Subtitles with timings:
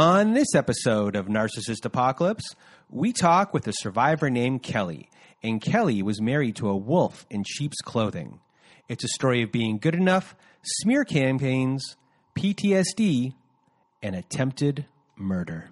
[0.00, 2.56] On this episode of Narcissist Apocalypse,
[2.88, 5.10] we talk with a survivor named Kelly,
[5.42, 8.40] and Kelly was married to a wolf in sheep's clothing.
[8.88, 11.98] It's a story of being good enough, smear campaigns,
[12.34, 13.34] PTSD,
[14.02, 14.86] and attempted
[15.16, 15.68] murder.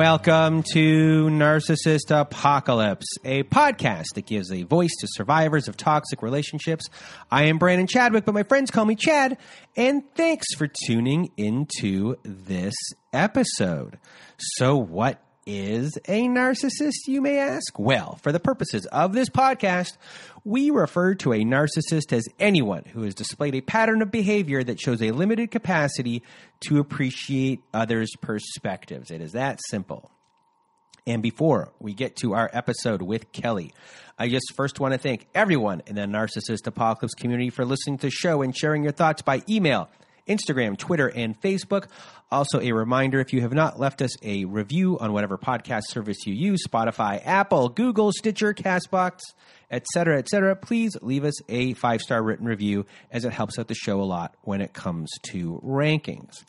[0.00, 6.86] Welcome to Narcissist Apocalypse, a podcast that gives a voice to survivors of toxic relationships.
[7.30, 9.36] I am Brandon Chadwick, but my friends call me Chad,
[9.76, 12.72] and thanks for tuning into this
[13.12, 13.98] episode.
[14.38, 17.78] So, what is a narcissist, you may ask?
[17.78, 19.96] Well, for the purposes of this podcast,
[20.44, 24.80] we refer to a narcissist as anyone who has displayed a pattern of behavior that
[24.80, 26.22] shows a limited capacity
[26.60, 29.10] to appreciate others' perspectives.
[29.10, 30.10] It is that simple.
[31.06, 33.72] And before we get to our episode with Kelly,
[34.18, 38.06] I just first want to thank everyone in the Narcissist Apocalypse community for listening to
[38.06, 39.88] the show and sharing your thoughts by email
[40.30, 41.86] Instagram, Twitter, and Facebook.
[42.30, 46.26] Also, a reminder if you have not left us a review on whatever podcast service
[46.26, 49.18] you use Spotify, Apple, Google, Stitcher, Castbox,
[49.70, 53.74] etc., etc., please leave us a five star written review as it helps out the
[53.74, 56.44] show a lot when it comes to rankings.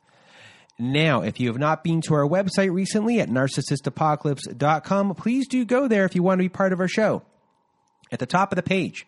[0.78, 5.88] Now, if you have not been to our website recently at narcissistapocalypse.com, please do go
[5.88, 7.22] there if you want to be part of our show.
[8.12, 9.06] At the top of the page,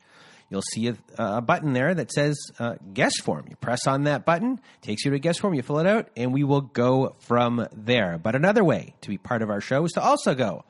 [0.50, 3.46] you'll see a, a button there that says uh, guest form.
[3.50, 6.34] You press on that button, takes you to guest form, you fill it out, and
[6.34, 8.18] we will go from there.
[8.18, 10.66] But another way to be part of our show is to also go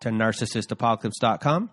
[0.00, 1.70] to narcissistapocalypse.com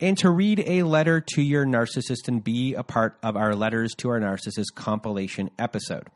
[0.00, 3.94] and to read a letter to your narcissist and be a part of our Letters
[3.98, 6.08] to Our Narcissist compilation episode.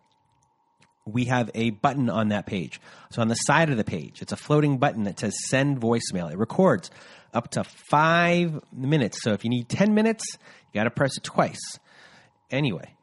[1.07, 2.81] We have a button on that page.
[3.11, 6.31] So on the side of the page, it's a floating button that says send voicemail.
[6.31, 6.91] It records
[7.35, 9.23] up to five minutes.
[9.23, 10.25] So if you need 10 minutes,
[10.73, 11.79] you got to press it twice.
[12.51, 12.95] Anyway,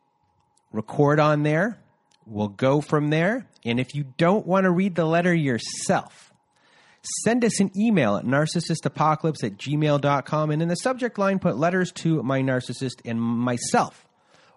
[0.72, 1.78] record on there.
[2.26, 3.46] We'll go from there.
[3.64, 6.34] And if you don't want to read the letter yourself,
[7.24, 10.52] send us an email at narcissistapocalypse at gmail.com.
[10.52, 14.06] And in the subject line, put letters to my narcissist and myself,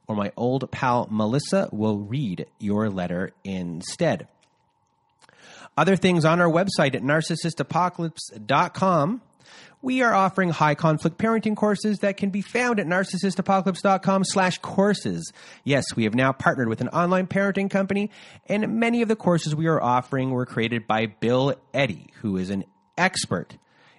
[0.07, 4.29] or my old pal Melissa will read your letter instead.
[5.77, 9.21] Other things on our website at narcissistapocalypse.com
[9.81, 15.33] we are offering high conflict parenting courses that can be found at narcissistapocalypse.com slash courses.
[15.65, 18.11] Yes, we have now partnered with an online parenting company,
[18.47, 22.51] and many of the courses we are offering were created by Bill Eddy, who is
[22.51, 22.65] an
[22.97, 23.57] expert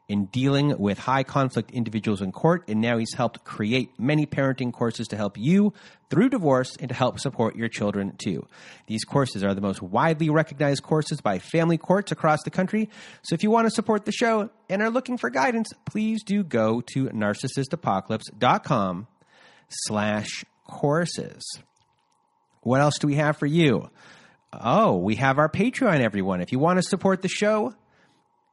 [0.10, 4.74] in dealing with high conflict individuals in court, and now he's helped create many parenting
[4.74, 5.72] courses to help you
[6.10, 8.46] through divorce and to help support your children too.
[8.88, 12.90] These courses are the most widely recognized courses by family courts across the country.
[13.22, 16.44] So if you want to support the show and are looking for guidance, please do
[16.44, 19.08] go to narcissistapocalypse.com
[19.70, 21.44] slash courses.
[22.62, 23.92] What else do we have for you?
[24.52, 26.42] Oh, we have our Patreon, everyone.
[26.42, 27.76] If you want to support the show,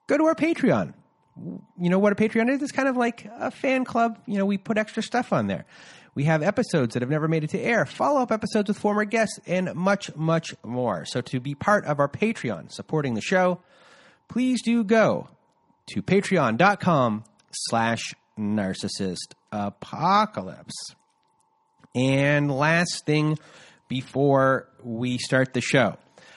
[0.07, 0.93] go to our Patreon
[1.37, 2.63] you know what a Patreon is?
[2.63, 4.19] It's kind of like a fan club.
[4.27, 5.67] You know, we put extra stuff on there.
[6.15, 9.05] We have episodes that have never made it to air, follow up episodes with former
[9.05, 11.05] guests, and much, much more.
[11.05, 13.61] So, to be part of our Patreon supporting the show,
[14.29, 15.29] please do go
[15.89, 20.75] to patreon.com slash narcissist apocalypse.
[21.95, 23.39] And last thing
[23.89, 25.97] before we start the show,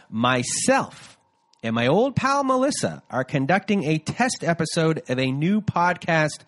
[0.10, 1.19] myself
[1.62, 6.40] and my old pal Melissa are conducting a test episode of a new podcast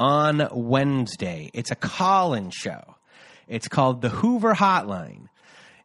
[0.00, 1.50] on Wednesday.
[1.52, 2.96] It's a call in show.
[3.46, 5.28] It's called The Hoover Hotline.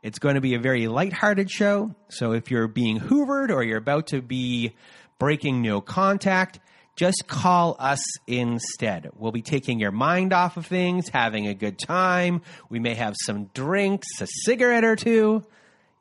[0.02, 1.94] It's going to be a very lighthearted show.
[2.08, 4.76] So if you're being hoovered or you're about to be
[5.18, 6.62] breaking no contact,
[6.96, 9.10] just call us instead.
[9.14, 12.44] We'll be taking your mind off of things, having a good time.
[12.70, 15.44] We may have some drinks, a cigarette or two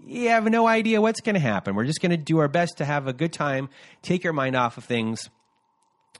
[0.07, 1.75] you have no idea what's going to happen.
[1.75, 3.69] We're just going to do our best to have a good time,
[4.03, 5.29] take your mind off of things.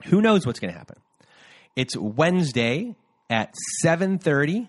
[0.05, 0.97] Who knows what's going to happen?
[1.75, 2.95] It's Wednesday
[3.29, 3.53] at
[3.83, 4.67] 7:30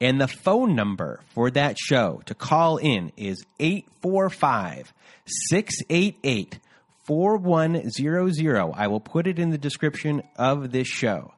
[0.00, 4.92] and the phone number for that show to call in is 845
[5.26, 6.58] 688
[7.04, 8.72] 4100.
[8.74, 11.32] I will put it in the description of this show.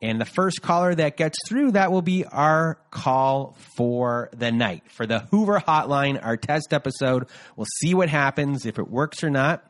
[0.00, 4.84] And the first caller that gets through, that will be our call for the night.
[4.92, 7.26] For the Hoover Hotline, our test episode.
[7.56, 9.64] We'll see what happens, if it works or not.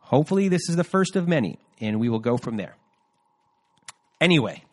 [0.00, 2.76] Hopefully, this is the first of many, and we will go from there.
[4.18, 4.64] Anyway,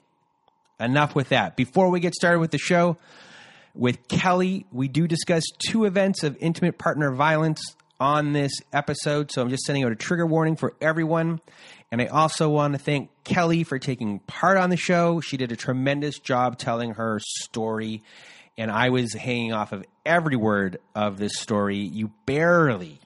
[0.79, 1.57] enough with that.
[1.57, 2.97] Before we get started with the show,
[3.75, 9.31] with Kelly, we do discuss two events of intimate partner violence on this episode.
[9.31, 11.41] So I'm just sending out a trigger warning for everyone.
[11.93, 15.21] And I also want to thank Kelly for taking part on the show.
[15.21, 18.01] She did a tremendous job telling her story.
[18.57, 21.77] And I was hanging off of every word of this story.
[21.77, 22.99] You barely,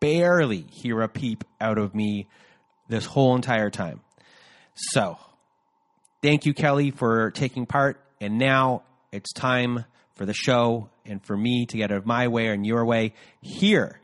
[0.00, 2.28] barely hear a peep out of me
[2.88, 4.00] this whole entire time.
[4.74, 5.18] So,
[6.22, 8.02] thank you, Kelly, for taking part.
[8.22, 9.84] And now it's time
[10.14, 13.12] for the show and for me to get out of my way and your way.
[13.42, 14.00] Here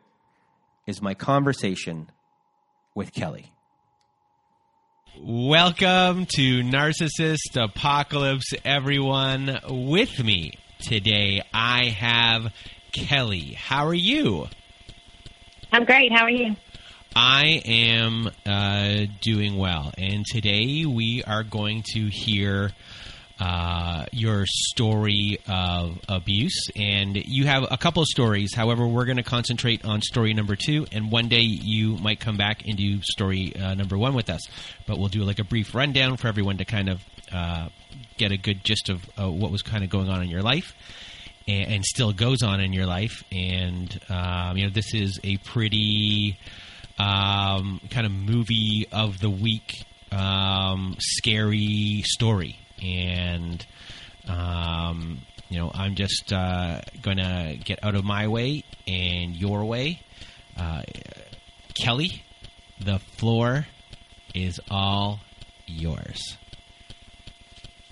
[0.87, 2.11] is my conversation
[2.95, 3.54] with Kelly.
[5.23, 9.61] Welcome to Narcissist Apocalypse, everyone.
[9.69, 12.53] With me today, I have
[12.91, 13.53] Kelly.
[13.53, 14.49] How are you?
[15.71, 16.11] I'm great.
[16.13, 16.57] How are you?
[17.15, 19.93] I am uh, doing well.
[19.97, 22.73] And today we are going to hear
[23.39, 26.69] uh, your story of abuse.
[26.77, 28.55] And you have a couple of stories.
[28.55, 30.87] However, we're going to concentrate on story number two.
[30.93, 34.43] And one day you might come back and do story uh, number one with us.
[34.87, 37.01] But we'll do like a brief rundown for everyone to kind of
[37.33, 37.69] uh,
[38.17, 40.75] get a good gist of uh, what was kind of going on in your life.
[41.47, 45.37] And, and still goes on in your life, and um, you know this is a
[45.37, 46.39] pretty
[46.99, 53.65] um, kind of movie of the week, um, scary story and
[54.29, 59.65] um, you know I'm just uh, going to get out of my way and your
[59.65, 60.01] way.
[60.57, 60.83] Uh,
[61.75, 62.23] Kelly,
[62.81, 63.67] the floor
[64.35, 65.21] is all
[65.67, 66.37] yours.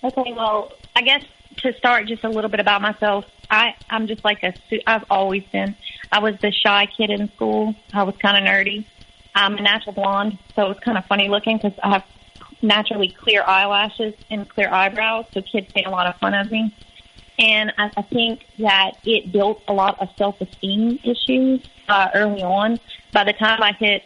[0.04, 1.24] Okay, well, I guess
[1.58, 4.54] to start just a little bit about myself, I I'm just like a
[4.86, 5.76] I've always been.
[6.10, 7.74] I was the shy kid in school.
[7.92, 8.84] I was kind of nerdy.
[9.34, 12.04] I'm a natural blonde, so it was kind of funny looking because I have
[12.62, 16.74] naturally clear eyelashes and clear eyebrows, so kids made a lot of fun of me.
[17.38, 22.78] And I, I think that it built a lot of self-esteem issues uh, early on.
[23.12, 24.04] By the time I hit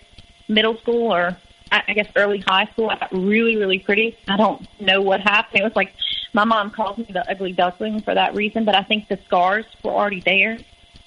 [0.49, 1.37] middle school or
[1.71, 4.17] I guess early high school, I got really, really pretty.
[4.29, 5.61] I don't know what happened.
[5.61, 5.93] It was like
[6.33, 9.65] my mom calls me the ugly duckling for that reason, but I think the scars
[9.83, 10.59] were already there.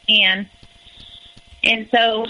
[0.09, 0.47] And
[1.63, 2.25] and so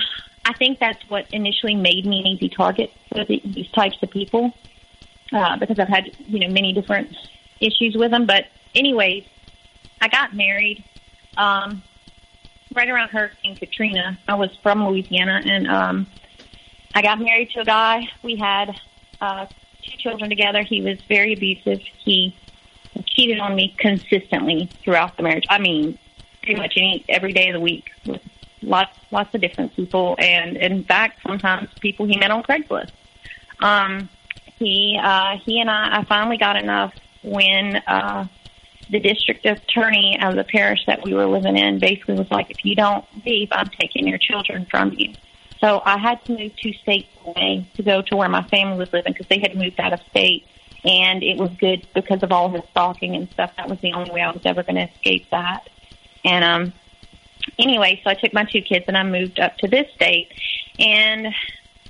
[0.46, 4.12] I think that's what initially made me an easy target for the, these types of
[4.12, 4.54] people
[5.32, 7.16] uh, because I've had you know many different
[7.60, 8.26] issues with them.
[8.26, 8.46] But
[8.76, 9.26] anyways,
[10.02, 10.84] I got married
[11.38, 11.84] um,
[12.74, 14.18] right around Hurricane Katrina.
[14.28, 16.08] I was from Louisiana, and um,
[16.94, 18.08] I got married to a guy.
[18.24, 18.80] We had
[19.22, 19.46] uh,
[19.82, 20.64] two children together.
[20.64, 21.82] He was very abusive.
[22.04, 22.36] He
[23.06, 25.46] cheated on me consistently throughout the marriage.
[25.50, 25.98] I mean,
[26.42, 28.22] pretty much any every day of the week with
[28.62, 32.92] lots lots of different people, and in fact, sometimes people he met on Craigslist.
[33.60, 34.10] Um,
[34.60, 38.28] he uh, he and I, I finally got enough when uh,
[38.90, 42.66] the district attorney of the parish that we were living in basically was like, if
[42.66, 45.14] you don't leave, I'm taking your children from you.
[45.60, 48.92] So I had to move two states away to go to where my family was
[48.94, 50.46] living because they had moved out of state.
[50.86, 53.52] And it was good because of all his stalking and stuff.
[53.58, 55.70] That was the only way I was ever going to escape that.
[56.24, 56.74] And um,
[57.58, 60.32] anyway, so I took my two kids and I moved up to this state.
[60.80, 61.28] And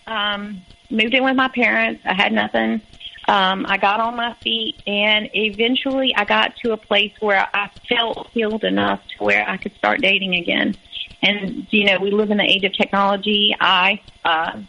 [0.08, 2.02] um, moved in with my parents.
[2.06, 2.82] I had nothing.
[3.28, 7.70] Um, I got on my feet, and eventually I got to a place where I
[7.88, 10.76] felt healed enough to where I could start dating again.
[11.22, 13.56] And you know, we live in the age of technology.
[13.60, 14.62] I uh,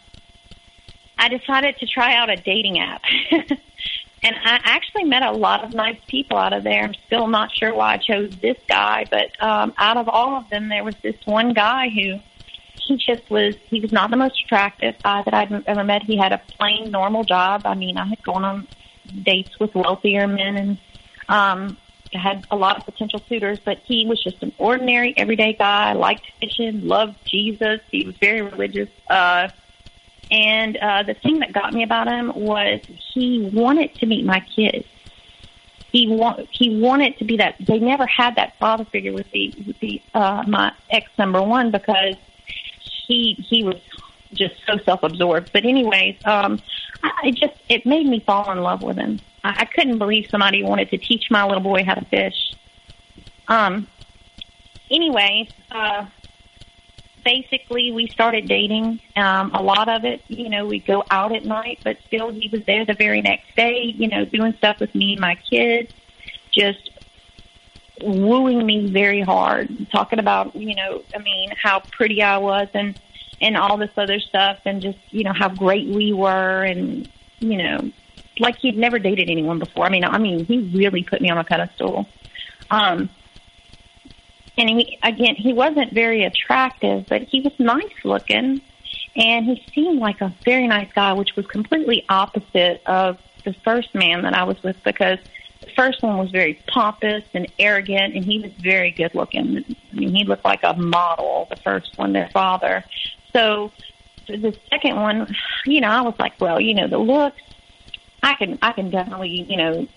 [1.17, 3.01] I decided to try out a dating app.
[3.31, 6.83] and I actually met a lot of nice people out of there.
[6.83, 10.49] I'm still not sure why I chose this guy, but um, out of all of
[10.49, 12.19] them, there was this one guy who
[12.87, 16.03] he just was he was not the most attractive guy that I'd ever met.
[16.03, 17.61] He had a plain normal job.
[17.65, 18.67] I mean, I had gone on
[19.23, 20.77] dates with wealthier men and
[21.29, 21.77] um
[22.13, 26.25] had a lot of potential suitors, but he was just an ordinary everyday guy, liked
[26.41, 28.89] fishing, loved Jesus, he was very religious.
[29.09, 29.49] Uh
[30.29, 32.81] and uh the thing that got me about him was
[33.13, 34.85] he wanted to meet my kids.
[35.91, 39.53] He want he wanted to be that they never had that father figure with the
[39.67, 42.15] with the uh my ex number one because
[43.07, 43.81] he he was
[44.33, 45.51] just so self-absorbed.
[45.53, 46.61] But anyways, um,
[47.03, 49.19] I just it made me fall in love with him.
[49.43, 52.53] I, I couldn't believe somebody wanted to teach my little boy how to fish.
[53.47, 53.87] Um.
[54.89, 56.05] Anyways, uh,
[57.23, 58.99] basically we started dating.
[59.15, 62.49] Um, a lot of it, you know, we go out at night, but still he
[62.49, 65.93] was there the very next day, you know, doing stuff with me and my kids,
[66.51, 66.90] just
[68.03, 72.99] wooing me very hard, talking about, you know, I mean, how pretty I was and
[73.41, 77.57] and all this other stuff, and just you know how great we were, and you
[77.57, 77.91] know,
[78.39, 79.85] like he'd never dated anyone before.
[79.85, 82.07] I mean, I mean, he really put me on a pedestal.
[82.69, 83.09] Um,
[84.57, 88.61] and he again, he wasn't very attractive, but he was nice looking,
[89.15, 93.95] and he seemed like a very nice guy, which was completely opposite of the first
[93.95, 95.17] man that I was with because
[95.75, 99.65] first one was very pompous and arrogant, and he was very good looking.
[99.91, 101.47] I mean, he looked like a model.
[101.49, 102.83] The first one, their father.
[103.33, 103.71] So
[104.27, 105.35] the second one,
[105.65, 107.41] you know, I was like, well, you know, the looks,
[108.23, 109.87] I can, I can definitely, you know,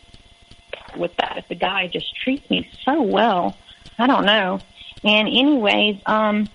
[0.96, 1.38] with that.
[1.38, 3.56] If the guy just treats me so well,
[3.98, 4.60] I don't know.
[5.02, 6.48] And anyways, um,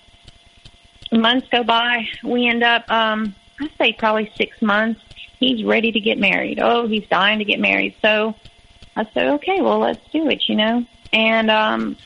[1.11, 2.07] months go by.
[2.23, 5.01] We end up, um, I say probably six months.
[5.39, 6.59] He's ready to get married.
[6.59, 7.95] Oh, he's dying to get married.
[8.01, 8.35] So
[8.95, 10.85] I said, okay, well, let's do it, you know.
[11.13, 11.97] And um,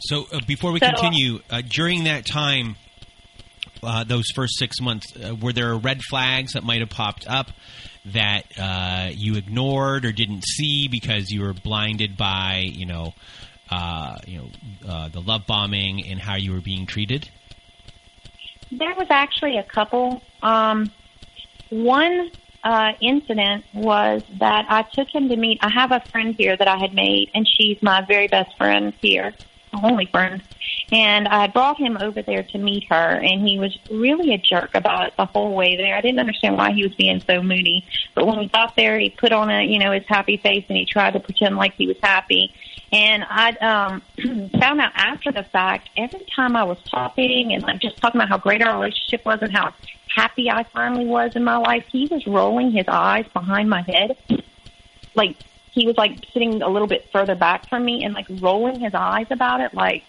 [0.00, 2.76] so uh, before we so, continue, uh, during that time,
[3.82, 7.48] uh, those first six months, uh, were there red flags that might have popped up
[8.06, 13.14] that uh, you ignored or didn't see because you were blinded by, you know,
[13.70, 17.28] uh, you know, the love bombing and how you were being treated?
[18.72, 20.22] There was actually a couple.
[20.42, 20.90] Um,
[21.70, 22.30] one
[22.62, 25.58] uh, incident was that I took him to meet.
[25.62, 28.92] I have a friend here that I had made, and she's my very best friend
[29.00, 29.34] here,
[29.72, 30.42] only friend.
[30.92, 34.74] And I brought him over there to meet her, and he was really a jerk
[34.74, 35.94] about it the whole way there.
[35.94, 39.10] I didn't understand why he was being so moody, but when we got there, he
[39.10, 41.86] put on a you know his happy face, and he tried to pretend like he
[41.86, 42.52] was happy.
[42.92, 44.02] And I um,
[44.58, 48.28] found out after the fact, every time I was talking and like just talking about
[48.28, 49.72] how great our relationship was and how
[50.14, 54.16] happy I finally was in my life, he was rolling his eyes behind my head.
[55.14, 55.36] Like
[55.72, 58.94] he was like sitting a little bit further back from me and like rolling his
[58.94, 60.04] eyes about it like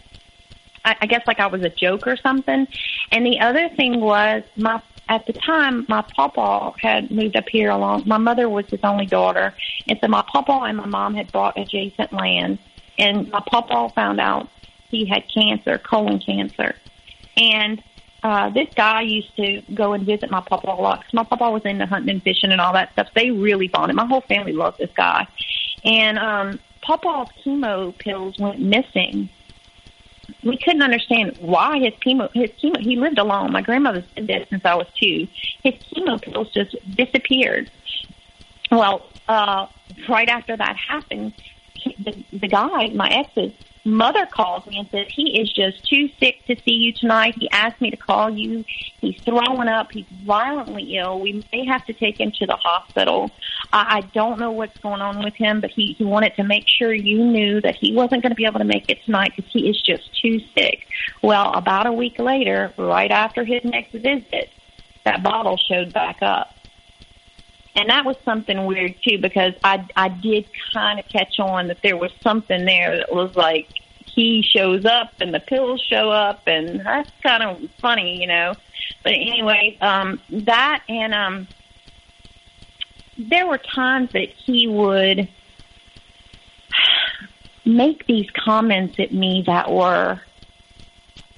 [0.84, 2.68] I, I guess like I was a joke or something.
[3.12, 7.70] And the other thing was my at the time my papa had moved up here
[7.70, 9.54] along my mother was his only daughter
[9.90, 12.58] and so my papa and my mom had bought adjacent land
[12.98, 14.48] and my papa found out
[14.92, 16.76] he had cancer, colon cancer.
[17.38, 17.82] And
[18.24, 21.50] uh, this guy used to go and visit my papa a lot because my papa
[21.50, 23.08] was into hunting and fishing and all that stuff.
[23.16, 23.96] They really bonded.
[23.96, 25.28] My whole family loved this guy.
[25.84, 29.30] And um, papa's chemo pills went missing.
[30.44, 33.52] We couldn't understand why his chemo, his chemo, he lived alone.
[33.52, 35.28] My grandmother's been dead since I was two.
[35.64, 37.72] His chemo pills just disappeared.
[38.70, 39.68] Well, uh,
[40.08, 41.34] right after that happened,
[42.00, 46.46] the, the guy, my ex's mother calls me and says he is just too sick
[46.46, 47.36] to see you tonight.
[47.38, 48.64] He asked me to call you.
[49.00, 49.92] He's throwing up.
[49.92, 51.20] He's violently ill.
[51.20, 53.32] We may have to take him to the hospital.
[53.74, 56.68] I, I don't know what's going on with him, but he, he wanted to make
[56.68, 59.52] sure you knew that he wasn't going to be able to make it tonight because
[59.52, 60.88] he is just too sick.
[61.22, 64.50] Well, about a week later, right after his next visit,
[65.06, 66.54] that bottle showed back up
[67.76, 71.82] and that was something weird too because I I did kind of catch on that
[71.82, 73.68] there was something there that was like
[74.06, 78.56] he shows up and the pills show up and that's kind of funny, you know.
[79.04, 81.48] But anyway, um that and um
[83.18, 85.30] there were times that he would
[87.66, 90.20] make these comments at me that were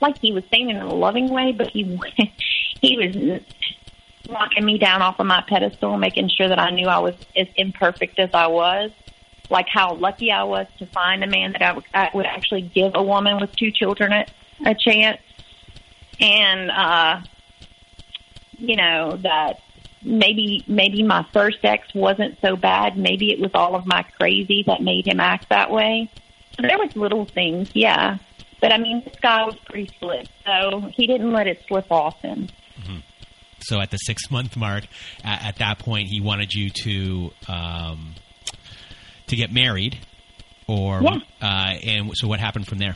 [0.02, 1.84] like he was saying in a loving way, but he
[2.82, 3.42] he was
[4.27, 7.48] knocking me down off of my pedestal, making sure that I knew I was as
[7.56, 8.92] imperfect as I was.
[9.50, 12.94] Like how lucky I was to find a man that I would, would actually give
[12.96, 14.25] a woman with two children a,
[14.65, 15.22] a chance.
[16.20, 17.22] And, uh,
[18.58, 19.60] you know, that
[20.01, 22.98] maybe, maybe my first ex wasn't so bad.
[22.98, 26.10] Maybe it was all of my crazy that made him act that way.
[26.58, 28.18] There was little things, yeah.
[28.62, 32.22] But I mean, this guy was pretty slick, so he didn't let it slip off
[32.22, 32.48] him.
[32.80, 33.00] Mm-hmm.
[33.63, 34.86] So at the six month mark,
[35.24, 38.15] at, at that point, he wanted you to um,
[39.27, 39.98] to get married,
[40.67, 41.17] or yeah.
[41.41, 42.96] uh, and so what happened from there?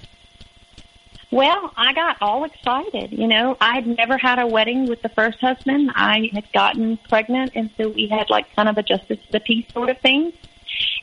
[1.30, 3.12] Well, I got all excited.
[3.12, 5.92] You know, I had never had a wedding with the first husband.
[5.94, 9.42] I had gotten pregnant, and so we had like kind of a justice of the
[9.42, 10.32] peace sort of thing.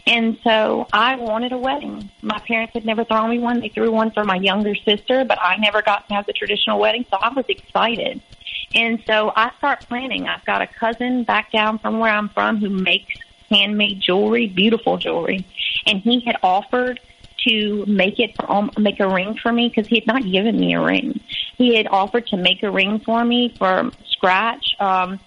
[0.07, 2.11] And so I wanted a wedding.
[2.23, 3.61] My parents had never thrown me one.
[3.61, 6.79] They threw one for my younger sister, but I never got to have the traditional
[6.79, 8.23] wedding, so I was excited.
[8.75, 10.27] And so I start planning.
[10.27, 13.15] I've got a cousin back down from where I'm from who makes
[13.51, 15.47] handmade jewelry, beautiful jewelry,
[15.87, 16.99] and he had offered
[17.47, 20.59] to make it for, um, make a ring for me because he had not given
[20.59, 21.21] me a ring.
[21.57, 24.75] He had offered to make a ring for me from scratch.
[24.81, 25.21] Um,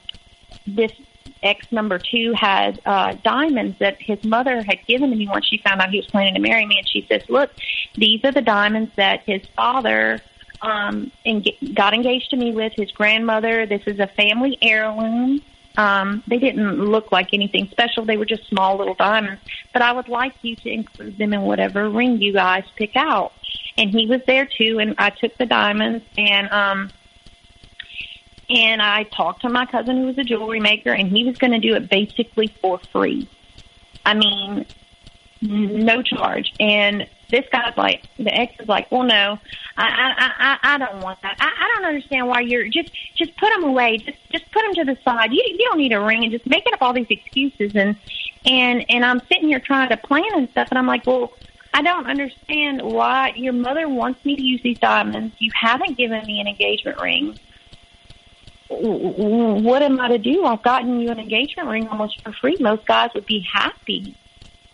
[0.65, 0.91] this
[1.43, 5.57] ex number two had uh, diamonds that his mother had given to me once she
[5.59, 7.51] found out he was planning to marry me, and she says, "Look,
[7.95, 10.21] these are the diamonds that his father."
[10.61, 13.65] Um, and got engaged to me with his grandmother.
[13.65, 15.41] This is a family heirloom.
[15.77, 18.03] Um, they didn't look like anything special.
[18.03, 19.41] They were just small little diamonds.
[19.73, 23.33] But I would like you to include them in whatever ring you guys pick out.
[23.77, 26.89] And he was there too, and I took the diamonds and um,
[28.49, 31.51] and I talked to my cousin who was a jewelry maker, and he was going
[31.51, 33.27] to do it basically for free.
[34.05, 34.65] I mean,
[35.41, 36.53] no charge.
[36.59, 39.39] And this guy's like, the ex is like, well, no,
[39.77, 39.85] I,
[40.17, 41.37] I, I, I don't want that.
[41.39, 43.97] I, I don't understand why you're just, just put them away.
[43.97, 45.31] Just, just put them to the side.
[45.31, 47.75] You, you don't need a ring and just making up all these excuses.
[47.75, 47.95] And,
[48.45, 50.69] and, and I'm sitting here trying to plan and stuff.
[50.71, 51.33] And I'm like, well,
[51.73, 55.35] I don't understand why your mother wants me to use these diamonds.
[55.39, 57.37] You haven't given me an engagement ring
[58.69, 60.45] what am I to do?
[60.45, 62.57] I've gotten you an engagement ring almost for free.
[62.59, 64.15] Most guys would be happy.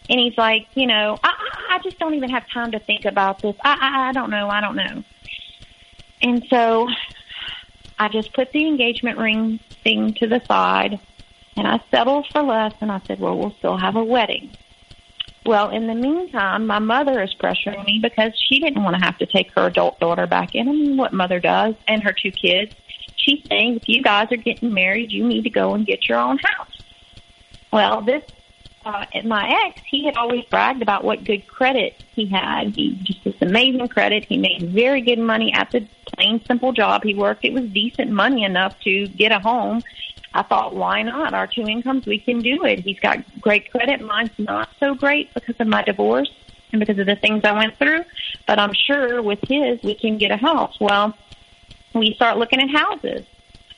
[0.10, 3.06] And he's like, you know, I, I I just don't even have time to think
[3.06, 3.56] about this.
[3.64, 4.48] I, I, I don't know.
[4.48, 5.04] I don't know.
[6.22, 6.88] And so
[7.98, 11.00] I just put the engagement ring thing to the side
[11.58, 14.52] and I settled for less and I said, well, we'll still have a wedding.
[15.46, 19.18] Well, in the meantime, my mother is pressuring me because she didn't want to have
[19.18, 20.70] to take her adult daughter back in.
[20.70, 22.74] I mean, what mother does, and her two kids
[23.24, 26.20] she's saying if you guys are getting married, you need to go and get your
[26.20, 26.78] own house.
[27.72, 28.24] Well, this
[28.86, 32.76] uh, my ex, he had always bragged about what good credit he had.
[32.76, 34.26] He just this amazing credit.
[34.26, 37.46] He made very good money at the plain simple job he worked.
[37.46, 39.82] It was decent money enough to get a home.
[40.34, 41.34] I thought, why not?
[41.34, 42.80] Our two incomes, we can do it.
[42.80, 44.02] He's got great credit.
[44.02, 46.32] Mine's not so great because of my divorce
[46.72, 48.04] and because of the things I went through.
[48.48, 50.76] But I'm sure with his, we can get a house.
[50.80, 51.16] Well,
[51.94, 53.26] we start looking at houses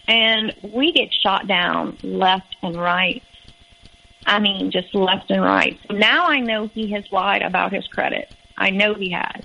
[0.07, 3.21] and we get shot down left and right.
[4.25, 5.79] I mean, just left and right.
[5.89, 8.31] Now I know he has lied about his credit.
[8.57, 9.43] I know he has.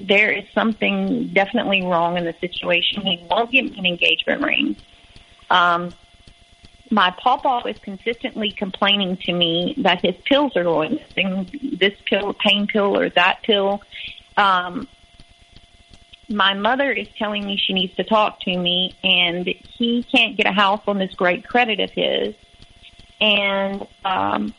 [0.00, 3.02] There is something definitely wrong in the situation.
[3.02, 4.76] He won't give me an engagement ring.
[5.50, 5.94] Um,
[6.90, 11.76] my pawpaw is consistently complaining to me that his pills are going missing.
[11.78, 13.82] This pill, pain pill, or that pill.
[14.36, 14.88] Um,
[16.28, 20.46] my mother is telling me she needs to talk to me and he can't get
[20.46, 22.34] a house on this great credit of his
[23.24, 24.54] and um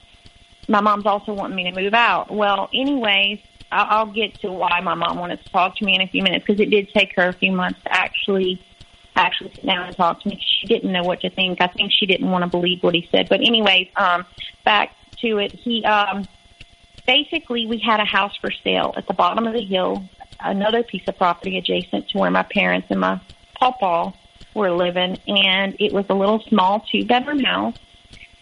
[0.67, 2.31] my mom's also wanting me to move out.
[2.31, 3.39] Well anyways
[3.71, 6.23] i'll, I'll get to why my mom wanted to talk to me in a few
[6.23, 8.61] minutes because it did take her a few months to actually
[9.15, 10.43] actually sit down and talk to me.
[10.59, 11.61] She didn't know what to think.
[11.61, 13.29] I think she didn't want to believe what he said.
[13.29, 14.25] But anyways um
[14.63, 15.51] back to it.
[15.53, 16.27] He um
[17.05, 20.03] basically we had a house for sale at the bottom of the hill
[20.39, 23.19] another piece of property adjacent to where my parents and my
[23.59, 24.13] papa
[24.53, 27.75] were living, and it was a little small two bedroom house.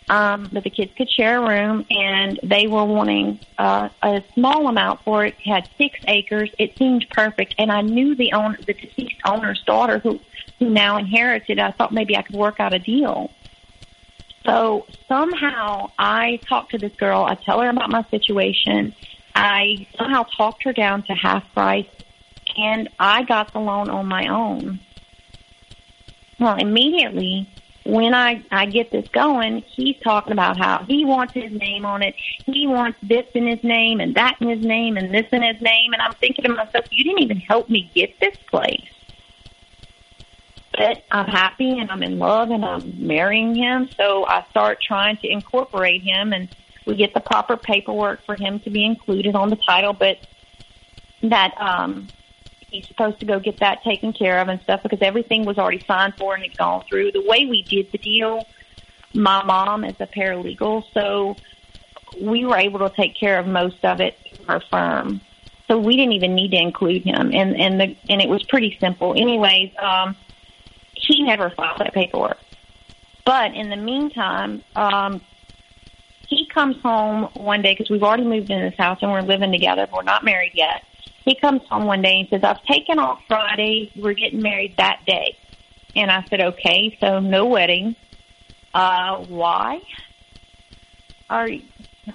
[0.09, 4.67] Um, but the kids could share a room, and they were wanting uh, a small
[4.67, 5.35] amount for it.
[5.39, 5.49] it.
[5.49, 6.49] Had six acres.
[6.59, 10.19] It seemed perfect, and I knew the owner, the deceased owner's daughter, who
[10.59, 11.59] who now inherited.
[11.59, 13.31] I thought maybe I could work out a deal.
[14.45, 17.23] So somehow I talked to this girl.
[17.23, 18.93] I tell her about my situation,
[19.33, 21.87] I somehow talked her down to half price,
[22.57, 24.79] and I got the loan on my own.
[26.39, 27.47] Well, immediately
[27.85, 32.01] when I I get this going, he's talking about how he wants his name on
[32.01, 32.15] it.
[32.45, 35.61] He wants this in his name and that in his name and this in his
[35.61, 35.93] name.
[35.93, 38.87] And I'm thinking to myself, you didn't even help me get this place.
[40.71, 43.89] But I'm happy and I'm in love and I'm marrying him.
[43.95, 46.49] So I start trying to incorporate him and
[46.85, 50.17] we get the proper paperwork for him to be included on the title, but
[51.21, 52.07] that um,
[52.73, 55.83] he's supposed to go get that taken care of and stuff because everything was already
[55.87, 57.11] signed for and had gone through.
[57.11, 58.45] The way we did the deal,
[59.13, 61.37] my mom is a paralegal, so
[62.19, 65.21] we were able to take care of most of it through her firm.
[65.67, 68.77] So we didn't even need to include him, and and the and it was pretty
[68.79, 69.13] simple.
[69.13, 70.15] Anyways, um,
[70.93, 72.37] he never filed that paperwork.
[73.25, 75.21] But in the meantime, um,
[76.27, 79.51] he comes home one day because we've already moved in this house and we're living
[79.51, 79.87] together.
[79.89, 80.83] But We're not married yet.
[81.25, 83.91] He comes home one day and says, I've taken off Friday.
[83.95, 85.37] We're getting married that day.
[85.95, 87.95] And I said, okay, so no wedding.
[88.73, 89.81] Uh, why?
[91.29, 91.47] Are,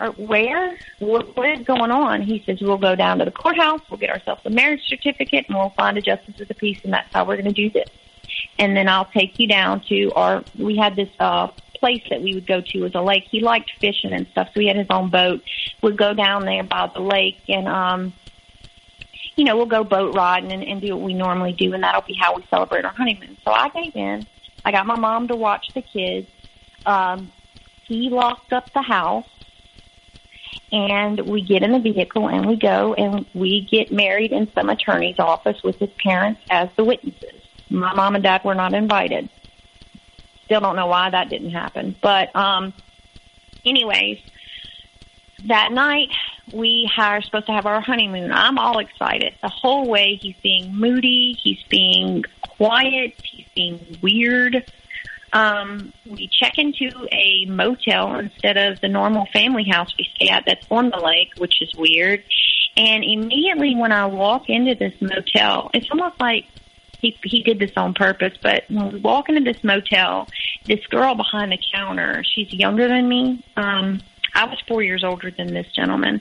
[0.00, 0.78] are where?
[0.98, 2.22] What, what is going on?
[2.22, 3.80] He says, we'll go down to the courthouse.
[3.88, 6.92] We'll get ourselves a marriage certificate and we'll find a justice of the peace and
[6.92, 7.88] that's how we're going to do this.
[8.58, 12.34] And then I'll take you down to our, we had this, uh, place that we
[12.34, 13.24] would go to was a lake.
[13.30, 15.42] He liked fishing and stuff, so he had his own boat.
[15.80, 18.12] We'd go down there by the lake and um
[19.38, 22.02] you know, we'll go boat riding and, and do what we normally do and that'll
[22.02, 23.38] be how we celebrate our honeymoon.
[23.44, 24.26] So I gave in.
[24.64, 26.26] I got my mom to watch the kids.
[26.84, 27.30] Um
[27.84, 29.28] he locked up the house
[30.72, 34.68] and we get in the vehicle and we go and we get married in some
[34.68, 37.40] attorney's office with his parents as the witnesses.
[37.70, 39.30] My mom and dad were not invited.
[40.46, 41.94] Still don't know why that didn't happen.
[42.02, 42.74] But um
[43.64, 44.18] anyways,
[45.46, 46.08] that night
[46.52, 48.32] we are supposed to have our honeymoon.
[48.32, 49.34] I'm all excited.
[49.42, 54.64] The whole way he's being moody, he's being quiet, he's being weird.
[55.32, 60.44] Um, we check into a motel instead of the normal family house we stay at
[60.46, 62.24] that's on the lake, which is weird.
[62.76, 66.46] And immediately when I walk into this motel, it's almost like
[67.00, 68.34] he he did this on purpose.
[68.42, 70.28] But when we walk into this motel,
[70.64, 73.44] this girl behind the counter, she's younger than me.
[73.56, 74.00] Um,
[74.34, 76.20] I was four years older than this gentleman,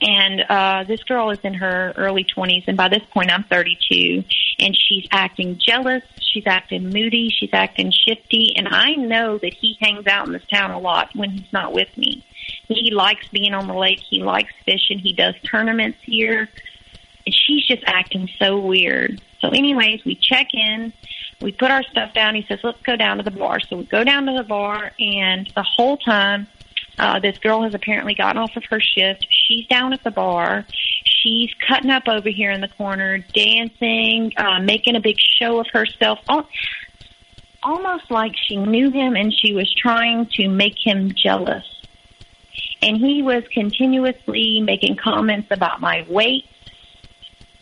[0.00, 4.24] and uh, this girl is in her early twenties, and by this point I'm 32,
[4.58, 9.76] and she's acting jealous, she's acting moody, she's acting shifty, and I know that he
[9.80, 12.24] hangs out in this town a lot when he's not with me.
[12.68, 16.48] He likes being on the lake, he likes fishing, he does tournaments here,
[17.26, 19.20] and she's just acting so weird.
[19.40, 20.92] So, anyways, we check in.
[21.40, 22.34] We put our stuff down.
[22.34, 23.60] He says, let's go down to the bar.
[23.60, 26.46] So we go down to the bar, and the whole time
[26.98, 29.26] uh, this girl has apparently gotten off of her shift.
[29.30, 30.66] She's down at the bar.
[31.04, 35.66] She's cutting up over here in the corner, dancing, uh, making a big show of
[35.72, 36.20] herself.
[37.62, 41.64] Almost like she knew him and she was trying to make him jealous.
[42.82, 46.44] And he was continuously making comments about my weight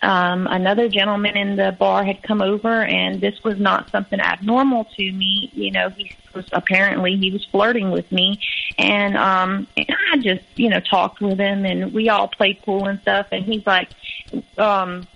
[0.03, 4.85] um, another gentleman in the bar had come over, and this was not something abnormal
[4.97, 5.51] to me.
[5.55, 8.41] You know, he was apparently he was flirting with me,
[8.79, 12.87] and um, and I just you know talked with him, and we all played pool
[12.87, 13.29] and stuff.
[13.31, 13.91] And he's like,
[14.59, 15.07] um,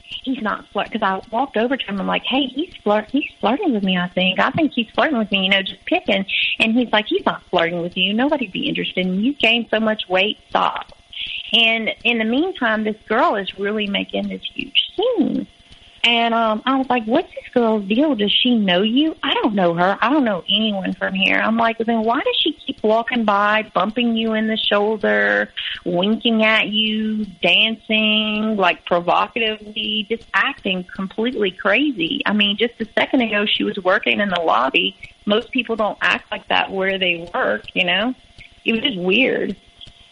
[0.00, 2.00] he's not flirting because I walked over to him.
[2.00, 3.98] I'm like, hey, he's flirt, he's flirting with me.
[3.98, 5.44] I think I think he's flirting with me.
[5.44, 6.24] You know, just picking.
[6.58, 8.14] And he's like, he's not flirting with you.
[8.14, 9.20] Nobody'd be interested in.
[9.20, 10.38] You gained so much weight.
[10.48, 10.92] Stop.
[11.52, 15.46] And in the meantime, this girl is really making this huge scene.
[16.02, 18.14] And um, I was like, what's this girl's deal?
[18.14, 19.14] Does she know you?
[19.22, 19.98] I don't know her.
[20.00, 21.36] I don't know anyone from here.
[21.36, 25.52] I'm like, then why does she keep walking by, bumping you in the shoulder,
[25.84, 32.22] winking at you, dancing, like provocatively, just acting completely crazy?
[32.24, 34.96] I mean, just a second ago, she was working in the lobby.
[35.26, 38.14] Most people don't act like that where they work, you know?
[38.64, 39.54] It was just weird.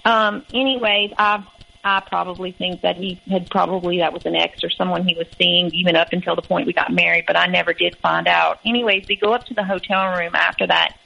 [0.05, 1.45] Um, anyways, I
[1.85, 5.27] I probably think that he had probably that was an ex or someone he was
[5.39, 8.61] seeing even up until the point we got married, but I never did find out.
[8.65, 10.97] Anyways, we go up to the hotel room after that.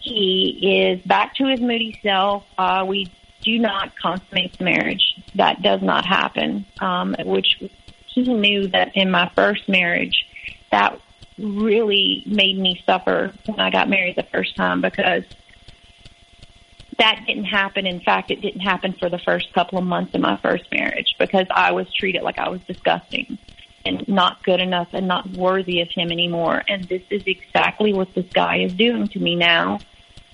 [0.00, 2.44] He is back to his moody self.
[2.56, 5.22] Uh, we do not consummate the marriage.
[5.34, 6.66] That does not happen.
[6.80, 7.62] Um, which
[8.06, 10.26] he knew that in my first marriage,
[10.70, 11.00] that
[11.38, 15.24] really made me suffer when I got married the first time because
[16.98, 17.86] that didn't happen.
[17.86, 21.14] In fact, it didn't happen for the first couple of months in my first marriage
[21.18, 23.38] because I was treated like I was disgusting
[23.84, 26.62] and not good enough and not worthy of him anymore.
[26.68, 29.80] And this is exactly what this guy is doing to me now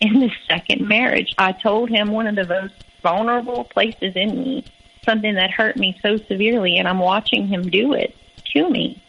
[0.00, 1.34] in the second marriage.
[1.38, 4.64] I told him one of the most vulnerable places in me,
[5.04, 8.14] something that hurt me so severely, and I'm watching him do it
[8.52, 9.02] to me.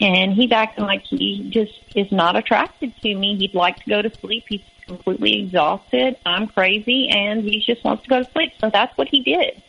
[0.00, 3.36] And he's acting like he just is not attracted to me.
[3.36, 4.44] He'd like to go to sleep.
[4.48, 6.16] He's completely exhausted.
[6.26, 8.52] I'm crazy, and he just wants to go to sleep.
[8.60, 9.62] So that's what he did.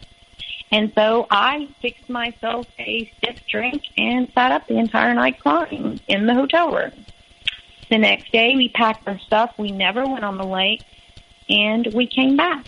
[0.72, 6.00] And so I fixed myself a stiff drink and sat up the entire night crying
[6.08, 6.92] in the hotel room.
[7.90, 9.54] The next day, we packed our stuff.
[9.58, 10.84] We never went on the lake,
[11.50, 12.66] and we came back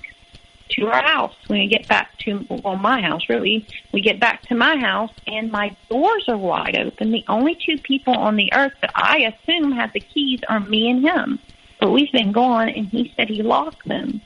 [0.72, 1.34] to our house.
[1.48, 5.12] When we get back to, well, my house, really, we get back to my house,
[5.26, 7.12] and my doors are wide open.
[7.12, 10.90] The only two people on the earth that I assume have the keys are me
[10.92, 11.40] and him.
[11.84, 14.22] But we've been gone, and he said he locked them.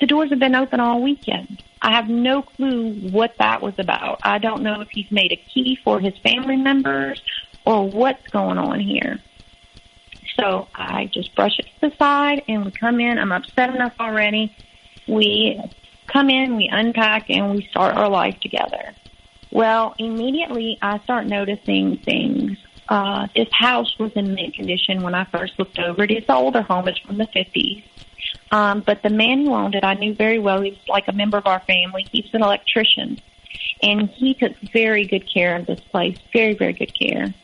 [0.00, 1.62] The doors have been open all weekend.
[1.80, 4.20] I have no clue what that was about.
[4.22, 7.22] I don't know if he's made a key for his family members
[7.64, 9.18] or what's going on here.
[10.38, 13.18] So I just brush it to the side and we come in.
[13.18, 14.54] I'm upset enough already.
[15.08, 15.58] We
[16.06, 18.94] come in, we unpack, and we start our life together.
[19.50, 25.24] Well, immediately I start noticing things uh, this house was in mint condition when I
[25.24, 26.10] first looked over it.
[26.10, 26.88] It's an older home.
[26.88, 27.82] It's from the 50s.
[28.50, 30.60] Um, but the man who owned it, I knew very well.
[30.60, 32.06] He was like a member of our family.
[32.12, 33.18] He's an electrician.
[33.82, 36.18] And he took very good care of this place.
[36.32, 37.34] Very, very good care.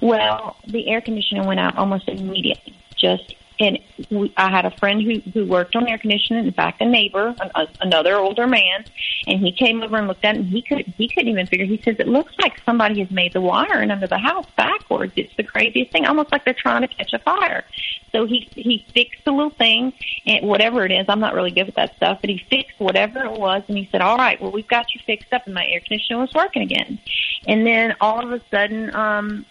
[0.00, 2.74] Well, the air conditioning went out almost immediately.
[2.96, 3.78] Just and
[4.10, 6.46] we, I had a friend who who worked on air conditioning.
[6.46, 8.84] In fact, a neighbor, a, another older man,
[9.26, 10.40] and he came over and looked at it.
[10.40, 11.66] and he could he couldn't even figure.
[11.66, 15.12] He says it looks like somebody has made the wiring under the house backwards.
[15.16, 17.64] It's the craziest thing, almost like they're trying to catch a fire.
[18.12, 19.92] So he he fixed the little thing,
[20.26, 23.24] and whatever it is, I'm not really good with that stuff, but he fixed whatever
[23.24, 25.66] it was, and he said, "All right, well, we've got you fixed up, and my
[25.66, 26.98] air conditioner was working again."
[27.46, 29.46] And then all of a sudden, um,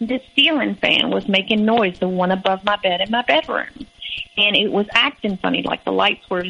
[0.00, 3.86] this ceiling fan was making noise, the one above my bed in my bedroom.
[4.36, 6.44] And it was acting funny, like the lights were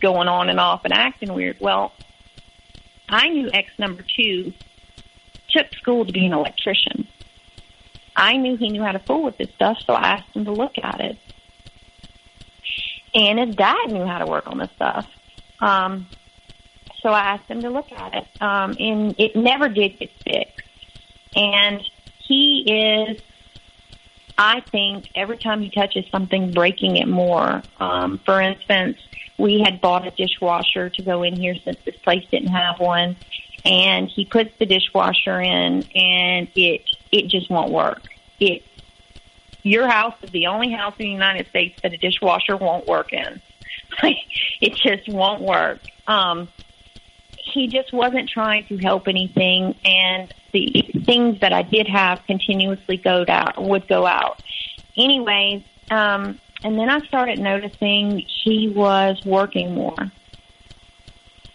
[0.00, 1.56] going on and off and acting weird.
[1.60, 1.92] Well,
[3.08, 4.52] I knew ex number two
[5.50, 7.06] took school to be an electrician.
[8.16, 10.52] I knew he knew how to fool with this stuff, so I asked him to
[10.52, 11.18] look at it.
[13.14, 15.06] And his dad knew how to work on this stuff.
[15.60, 16.08] Um,
[17.00, 18.26] so I asked him to look at it.
[18.40, 20.66] Um, and it never did get fixed.
[21.36, 21.80] And
[22.28, 23.18] he is,
[24.36, 27.62] I think, every time he touches something, breaking it more.
[27.80, 28.98] Um, for instance,
[29.38, 33.16] we had bought a dishwasher to go in here since this place didn't have one,
[33.64, 38.02] and he puts the dishwasher in, and it it just won't work.
[38.38, 38.62] It
[39.62, 43.12] your house is the only house in the United States that a dishwasher won't work
[43.12, 43.40] in.
[44.60, 45.80] it just won't work.
[46.06, 46.48] Um,
[47.52, 52.96] he just wasn't trying to help anything, and the things that I did have continuously
[52.96, 54.42] go out would go out.
[54.96, 60.10] Anyways, um, and then I started noticing he was working more.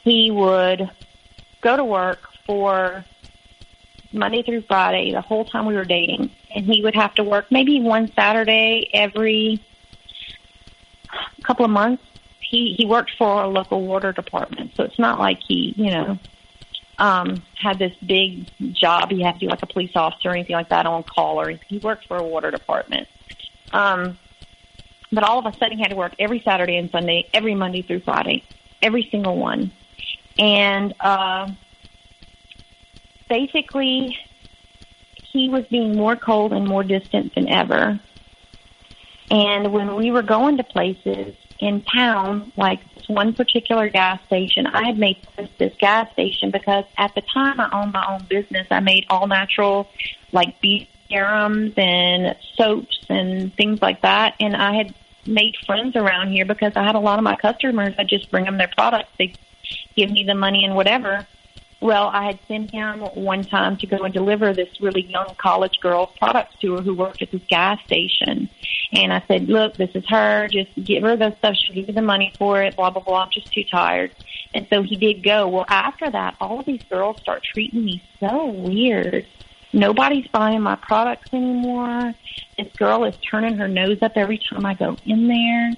[0.03, 0.89] He would
[1.61, 3.05] go to work for
[4.11, 7.47] Monday through Friday the whole time we were dating, and he would have to work
[7.51, 9.63] maybe one Saturday every
[11.43, 12.03] couple of months
[12.49, 16.19] he he worked for a local water department, so it's not like he you know
[16.99, 20.55] um had this big job he had to do like a police officer or anything
[20.55, 21.51] like that on call or.
[21.67, 23.07] He worked for a water department.
[23.71, 24.17] Um
[25.11, 27.81] but all of a sudden he had to work every Saturday and Sunday, every Monday
[27.83, 28.43] through Friday,
[28.81, 29.71] every single one.
[30.37, 31.49] And uh
[33.29, 34.17] basically
[35.31, 37.99] he was being more cold and more distant than ever.
[39.31, 44.67] And when we were going to places, in town, like this one particular gas station,
[44.67, 48.25] I had made this, this gas station because at the time I owned my own
[48.29, 48.67] business.
[48.69, 49.89] I made all natural,
[50.33, 54.35] like beef serums and soaps and things like that.
[54.41, 54.93] And I had
[55.25, 57.95] made friends around here because I had a lot of my customers.
[57.97, 59.11] I just bring them their products.
[59.17, 59.33] They
[59.95, 61.25] give me the money and whatever.
[61.83, 65.81] Well, I had sent him one time to go and deliver this really young college
[65.81, 68.49] girl's products to her who worked at this gas station.
[68.93, 70.47] And I said, look, this is her.
[70.47, 71.57] Just give her the stuff.
[71.57, 72.77] She'll give you the money for it.
[72.77, 73.23] Blah, blah, blah.
[73.23, 74.11] I'm just too tired.
[74.53, 75.49] And so he did go.
[75.49, 79.27] Well, after that, all of these girls start treating me so weird.
[79.73, 82.13] Nobody's buying my products anymore.
[82.57, 85.73] This girl is turning her nose up every time I go in there.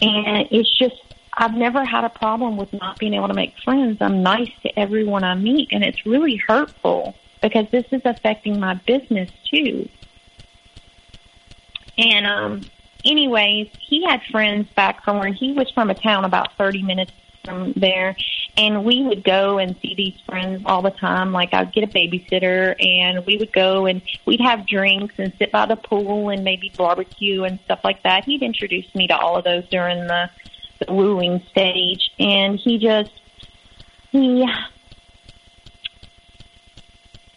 [0.00, 0.96] And it's just
[1.36, 3.98] I've never had a problem with not being able to make friends.
[4.00, 8.74] I'm nice to everyone I meet, and it's really hurtful because this is affecting my
[8.86, 9.88] business too.
[11.98, 12.62] And um,
[13.04, 17.12] anyways, he had friends back from where he was from a town about 30 minutes
[17.44, 18.16] from there,
[18.56, 21.32] and we would go and see these friends all the time.
[21.32, 25.52] Like I'd get a babysitter, and we would go and we'd have drinks and sit
[25.52, 28.24] by the pool and maybe barbecue and stuff like that.
[28.24, 30.30] He'd introduce me to all of those during the
[30.78, 33.10] the wooing stage, and he just
[34.10, 34.46] he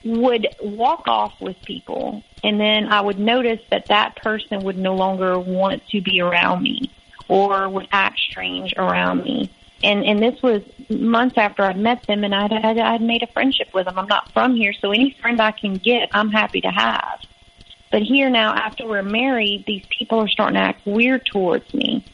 [0.03, 4.95] would walk off with people, and then I would notice that that person would no
[4.95, 6.91] longer want to be around me
[7.27, 9.51] or would act strange around me.
[9.83, 13.27] And and this was months after I'd met them, and I'd, I'd I'd made a
[13.27, 13.97] friendship with them.
[13.97, 17.19] I'm not from here, so any friend I can get, I'm happy to have.
[17.91, 22.05] But here now, after we're married, these people are starting to act weird towards me.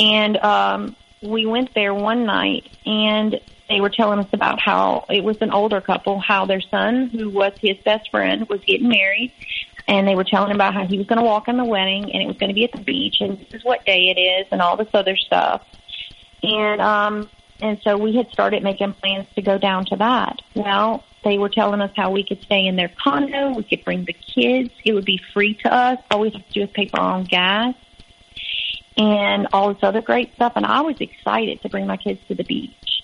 [0.00, 5.22] And um, we went there one night, and they were telling us about how it
[5.22, 9.30] was an older couple, how their son, who was his best friend, was getting married,
[9.86, 12.22] and they were telling about how he was going to walk in the wedding, and
[12.22, 14.46] it was going to be at the beach, and this is what day it is,
[14.50, 15.62] and all this other stuff.
[16.42, 17.28] And um,
[17.60, 20.40] and so we had started making plans to go down to that.
[20.54, 24.06] Well, they were telling us how we could stay in their condo, we could bring
[24.06, 25.98] the kids, it would be free to us.
[26.10, 27.74] All we have to do is pay for our own gas
[28.96, 30.54] and all this other great stuff.
[30.56, 33.02] And I was excited to bring my kids to the beach.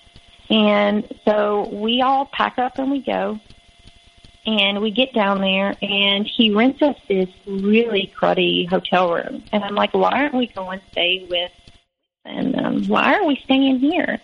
[0.49, 3.41] And so we all pack up and we go.
[4.49, 9.43] And we get down there, and he rents us this really cruddy hotel room.
[9.51, 11.51] And I'm like, why aren't we going to stay with?
[12.25, 14.21] And um, why are we staying here?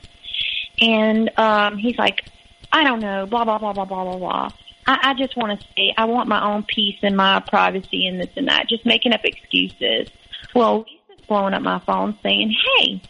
[0.81, 2.25] And um, he's like,
[2.73, 4.51] I don't know, blah blah blah blah blah blah blah.
[4.87, 5.93] I, I just want to stay.
[5.97, 8.69] I want my own peace and my privacy and this and that.
[8.69, 10.09] Just making up excuses.
[10.55, 10.85] Well,
[11.27, 13.01] blowing up my phone saying, "Hey,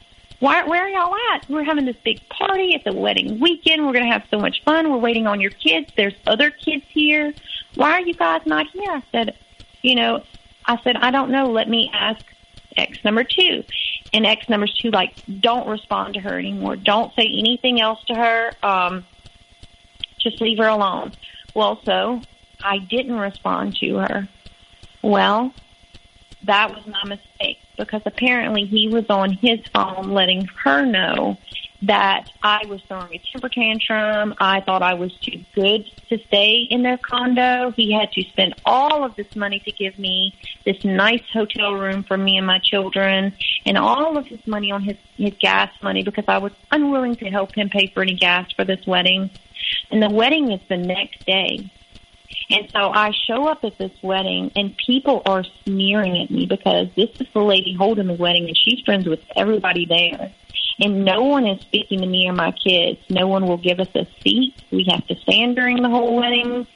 [0.42, 1.48] why, where are y'all at?
[1.48, 2.75] We're having this big party.
[2.75, 3.87] It's a wedding weekend.
[3.87, 4.90] We're going to have so much fun.
[4.90, 5.92] We're waiting on your kids.
[5.96, 7.33] There's other kids here.
[7.77, 8.90] why are you guys not here?
[8.90, 9.38] I said,
[9.83, 10.25] you know,
[10.66, 11.53] I said, I don't know.
[11.53, 12.25] Let me ask
[12.77, 13.62] X number two.
[14.12, 16.75] And X number two, like, don't respond to her anymore.
[16.75, 18.51] Don't say anything else to her.
[18.64, 19.07] Um,
[20.18, 21.12] just leave her alone.
[21.55, 22.20] Well, so
[22.61, 24.29] I didn't respond to her.
[25.03, 25.55] Well,
[26.42, 31.38] that was my mistake because apparently he was on his phone letting her know
[31.82, 34.35] that I was throwing a temper tantrum.
[34.38, 37.72] I thought I was too good to stay in their condo.
[37.72, 42.04] He had to spend all of this money to give me this nice hotel room
[42.04, 43.35] for me and my children
[43.66, 47.26] and all of his money on his, his gas money because I was unwilling to
[47.26, 49.30] help him pay for any gas for this wedding.
[49.90, 51.70] And the wedding is the next day.
[52.51, 56.88] And so I show up at this wedding and people are sneering at me because
[56.95, 60.33] this is the lady holding the wedding and she's friends with everybody there.
[60.79, 62.99] And no one is speaking to me or my kids.
[63.09, 64.55] No one will give us a seat.
[64.71, 66.66] We have to stand during the whole wedding.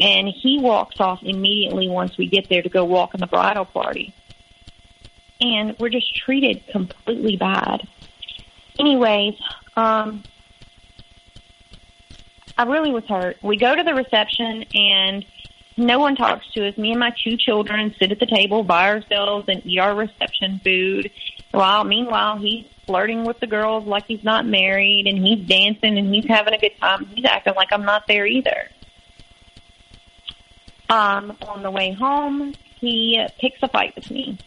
[0.00, 3.64] And he walks off immediately once we get there to go walk in the bridal
[3.64, 4.12] party.
[5.40, 7.86] And we're just treated completely bad.
[8.78, 9.34] Anyways,
[9.76, 10.22] um,
[12.58, 13.38] I really was hurt.
[13.40, 15.24] We go to the reception and
[15.76, 16.76] no one talks to us.
[16.76, 20.60] Me and my two children sit at the table by ourselves and eat our reception
[20.64, 21.12] food.
[21.52, 26.12] While meanwhile he's flirting with the girls like he's not married and he's dancing and
[26.12, 27.06] he's having a good time.
[27.06, 28.68] He's acting like I'm not there either.
[30.90, 34.38] Um, on the way home, he picks a fight with me.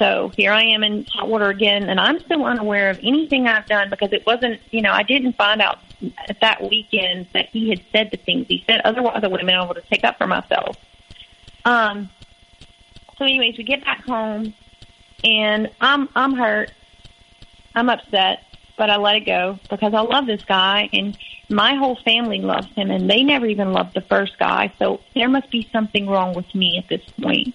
[0.00, 3.68] So here I am in hot water again, and I'm still unaware of anything I've
[3.68, 5.78] done because it wasn't, you know, I didn't find out
[6.26, 8.80] at that weekend that he had said the things he said.
[8.82, 10.78] Otherwise, I would have been able to take up for myself.
[11.66, 12.08] Um.
[13.18, 14.54] So, anyways, we get back home,
[15.22, 16.70] and I'm I'm hurt.
[17.74, 18.44] I'm upset,
[18.78, 21.18] but I let it go because I love this guy, and
[21.50, 24.72] my whole family loves him, and they never even loved the first guy.
[24.78, 27.54] So there must be something wrong with me at this point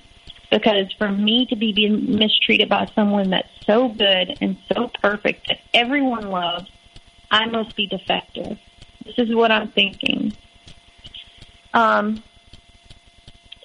[0.55, 5.49] because for me to be being mistreated by someone that's so good and so perfect
[5.49, 6.71] that everyone loves,
[7.29, 8.57] I must be defective.
[9.03, 10.33] This is what I'm thinking.
[11.73, 12.23] Um.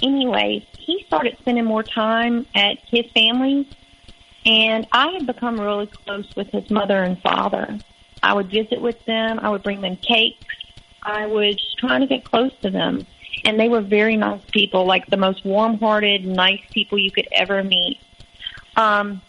[0.03, 3.69] Anyways, he started spending more time at his family,
[4.45, 7.79] and I had become really close with his mother and father.
[8.23, 9.39] I would visit with them.
[9.41, 10.45] I would bring them cakes.
[11.03, 13.07] I was trying to get close to them
[13.45, 17.63] and they were very nice people, like the most warm-hearted, nice people you could ever
[17.63, 17.99] meet.
[18.77, 19.23] Um,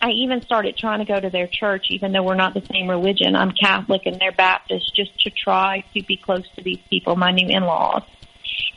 [0.00, 2.90] I even started trying to go to their church, even though we're not the same
[2.90, 3.36] religion.
[3.36, 7.30] I'm Catholic and they're Baptist, just to try to be close to these people, my
[7.30, 8.02] new in-laws.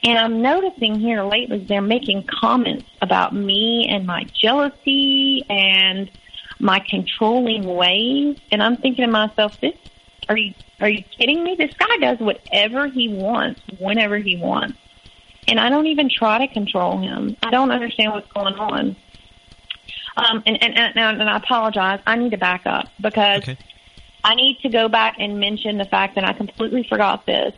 [0.03, 6.11] And I'm noticing here lately they're making comments about me and my jealousy and
[6.59, 8.37] my controlling ways.
[8.51, 9.73] And I'm thinking to myself, this
[10.29, 11.55] are you are you kidding me?
[11.55, 14.77] This guy does whatever he wants, whenever he wants.
[15.47, 17.37] And I don't even try to control him.
[17.43, 18.95] I don't understand what's going on.
[20.17, 21.99] Um, and, and, and, and I apologize.
[22.05, 23.57] I need to back up because okay.
[24.23, 27.53] I need to go back and mention the fact that I completely forgot this.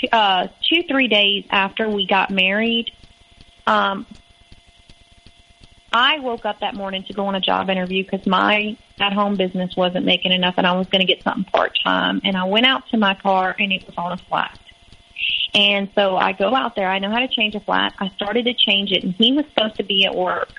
[0.00, 2.90] Two, uh, two three days after we got married,
[3.66, 4.06] um,
[5.92, 9.36] I woke up that morning to go on a job interview because my at home
[9.36, 12.20] business wasn't making enough and I was going to get something part time.
[12.24, 14.58] And I went out to my car and it was on a flat.
[15.54, 16.88] And so I go out there.
[16.88, 17.94] I know how to change a flat.
[17.98, 20.50] I started to change it and he was supposed to be at work.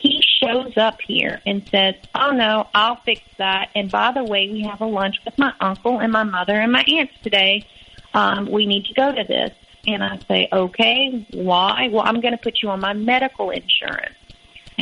[0.00, 3.70] He shows up here and says, Oh no, I'll fix that.
[3.76, 6.72] And by the way, we have a lunch with my uncle and my mother and
[6.72, 7.66] my aunts today.
[8.14, 9.52] Um, we need to go to this.
[9.86, 11.88] And I say, okay, why?
[11.90, 14.14] Well, I'm going to put you on my medical insurance.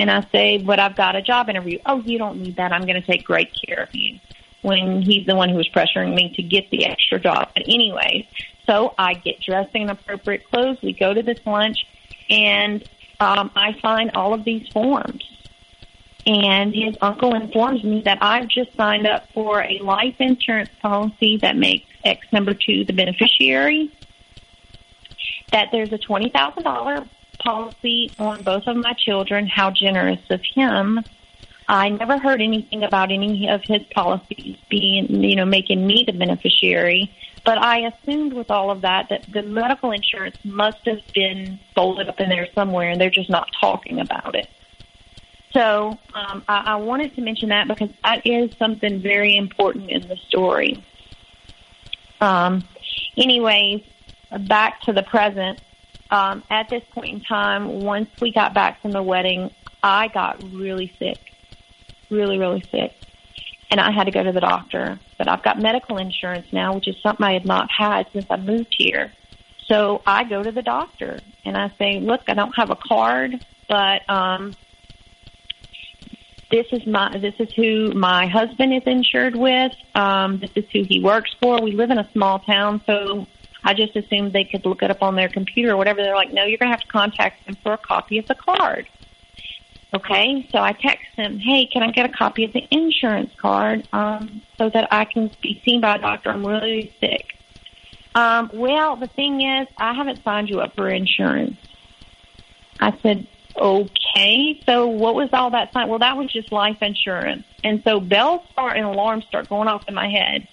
[0.00, 1.78] And I say, but I've got a job interview.
[1.84, 2.72] Oh, you don't need that.
[2.72, 4.18] I'm going to take great care of you.
[4.62, 7.50] When he's the one who was pressuring me to get the extra job.
[7.54, 8.24] But anyways,
[8.64, 10.78] so I get dressed in appropriate clothes.
[10.82, 11.86] We go to this lunch,
[12.30, 12.82] and
[13.20, 15.22] um, I sign all of these forms.
[16.26, 21.36] And his uncle informs me that I've just signed up for a life insurance policy
[21.38, 23.90] that makes X number two the beneficiary.
[25.52, 27.06] That there's a twenty thousand dollar
[27.42, 29.46] policy on both of my children.
[29.46, 31.04] How generous of him.
[31.68, 36.12] I never heard anything about any of his policies being, you know, making me the
[36.12, 37.12] beneficiary.
[37.44, 42.08] But I assumed with all of that that the medical insurance must have been folded
[42.08, 44.48] up in there somewhere, and they're just not talking about it.
[45.52, 50.06] So um, I, I wanted to mention that because that is something very important in
[50.06, 50.82] the story.
[52.20, 52.64] Um,
[53.16, 53.82] anyways,
[54.40, 55.60] back to the present
[56.10, 59.50] um, at this point in time, once we got back from the wedding,
[59.82, 61.18] I got really sick,
[62.10, 62.94] really, really sick.
[63.70, 64.98] And I had to go to the doctor.
[65.16, 68.36] But I've got medical insurance now, which is something I had not had since I
[68.36, 69.12] moved here.
[69.66, 73.44] So I go to the doctor and I say, look, I don't have a card,
[73.68, 74.54] but um,
[76.50, 79.72] this is my this is who my husband is insured with.
[79.94, 81.60] Um, this is who he works for.
[81.62, 83.26] We live in a small town, so
[83.64, 86.02] I just assumed they could look it up on their computer or whatever.
[86.02, 88.34] They're like, no, you're going to have to contact them for a copy of the
[88.34, 88.86] card.
[89.92, 93.88] Okay, so I text them, hey, can I get a copy of the insurance card
[93.92, 96.30] um, so that I can be seen by a doctor?
[96.30, 97.34] I'm really sick.
[98.14, 101.56] Um, well, the thing is, I haven't signed you up for insurance.
[102.78, 104.62] I said, okay.
[104.64, 105.88] So what was all that sign?
[105.88, 107.44] Well, that was just life insurance.
[107.64, 110.46] And so bells start and alarms start going off in my head.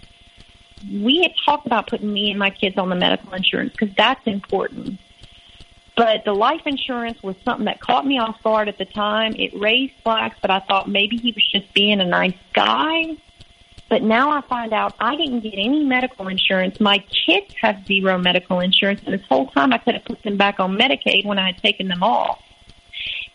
[0.84, 4.26] We had talked about putting me and my kids on the medical insurance because that's
[4.26, 5.00] important.
[5.96, 9.34] But the life insurance was something that caught me off guard at the time.
[9.36, 13.18] It raised flags, but I thought maybe he was just being a nice guy.
[13.90, 16.80] But now I find out I didn't get any medical insurance.
[16.80, 19.02] My kids have zero medical insurance.
[19.06, 21.58] And this whole time I could have put them back on Medicaid when I had
[21.58, 22.42] taken them off.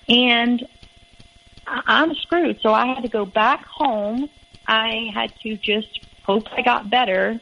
[0.09, 0.64] And
[1.66, 2.61] I'm screwed.
[2.61, 4.28] So I had to go back home.
[4.66, 7.40] I had to just hope I got better.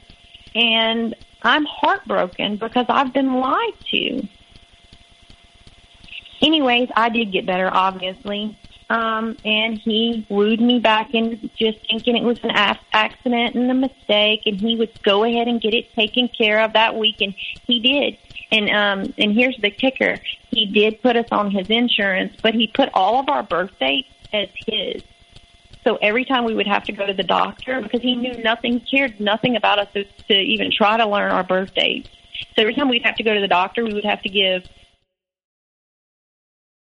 [0.55, 4.29] And I'm heartbroken because I've been lied to.
[6.43, 8.57] Anyways, I did get better, obviously.
[8.91, 13.75] Um, and he wooed me back into just thinking it was an accident and a
[13.75, 17.33] mistake, and he would go ahead and get it taken care of that week, and
[17.67, 18.19] he did.
[18.51, 20.21] And um, and here's the kicker:
[20.51, 24.09] he did put us on his insurance, but he put all of our birth dates
[24.33, 25.03] as his.
[25.85, 28.81] So every time we would have to go to the doctor because he knew nothing,
[28.81, 32.09] cared nothing about us to, to even try to learn our birth dates.
[32.57, 34.65] So every time we'd have to go to the doctor, we would have to give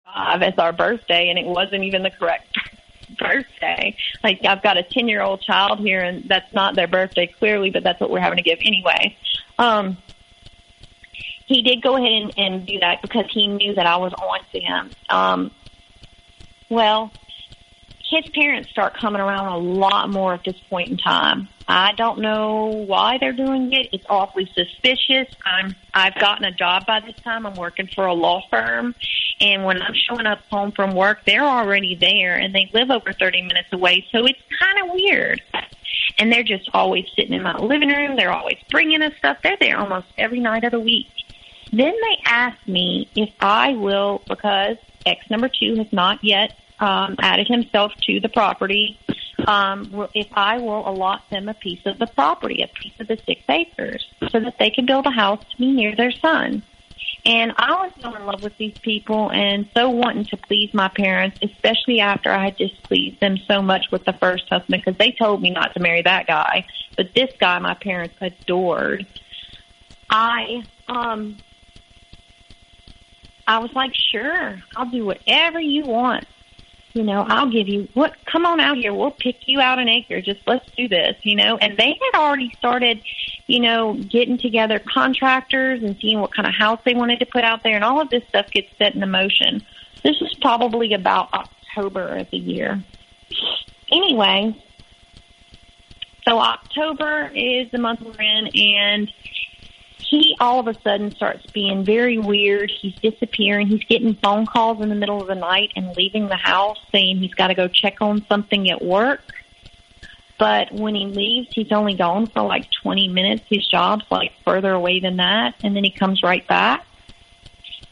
[0.05, 2.57] five as our birthday, and it wasn't even the correct
[3.19, 3.97] birthday.
[4.25, 7.71] Like I've got a ten year old child here, and that's not their birthday clearly,
[7.71, 9.17] but that's what we're having to give anyway.
[9.59, 9.97] Um,
[11.47, 14.41] he did go ahead and, and do that because he knew that I was on
[14.53, 14.91] to him.
[15.09, 15.51] Um,
[16.69, 17.11] well,
[18.11, 21.49] his parents start coming around a lot more at this point in time.
[21.67, 23.89] I don't know why they're doing it.
[23.93, 25.29] It's awfully suspicious.
[25.45, 27.45] I'm I've gotten a job by this time.
[27.45, 28.95] I'm working for a law firm
[29.41, 33.13] and when I'm showing up home from work, they're already there and they live over
[33.13, 34.07] 30 minutes away.
[34.11, 35.43] So it's kind of weird.
[36.19, 38.17] And they're just always sitting in my living room.
[38.17, 39.39] They're always bringing us stuff.
[39.43, 41.07] They're there almost every night of the week.
[41.73, 47.17] Then they ask me if I will, because X number two has not yet um,
[47.19, 48.99] added himself to the property,
[49.47, 53.19] um, if I will allot them a piece of the property, a piece of the
[53.27, 56.63] six acres, so that they can build a house to be near their son.
[57.25, 60.89] And I was so in love with these people and so wanting to please my
[60.89, 65.13] parents, especially after I had displeased them so much with the first husband because they
[65.13, 66.65] told me not to marry that guy.
[66.97, 69.07] But this guy my parents adored.
[70.09, 71.37] I um
[73.47, 76.27] I was like, sure, I'll do whatever you want.
[76.99, 78.17] You know, I'll give you what.
[78.25, 78.93] Come on out here.
[78.93, 80.21] We'll pick you out an acre.
[80.21, 81.15] Just let's do this.
[81.23, 83.01] You know, and they had already started,
[83.47, 87.45] you know, getting together contractors and seeing what kind of house they wanted to put
[87.45, 89.65] out there, and all of this stuff gets set in motion.
[90.03, 92.83] This is probably about October of the year.
[93.93, 94.61] Anyway,
[96.27, 99.13] so October is the month we're in, and
[100.09, 102.71] he all of a sudden starts being very weird.
[102.71, 103.67] He's disappearing.
[103.67, 107.19] He's getting phone calls in the middle of the night and leaving the house saying
[107.19, 109.21] he's got to go check on something at work.
[110.39, 113.45] But when he leaves, he's only gone for like 20 minutes.
[113.51, 115.57] His job's like further away than that.
[115.63, 116.87] And then he comes right back.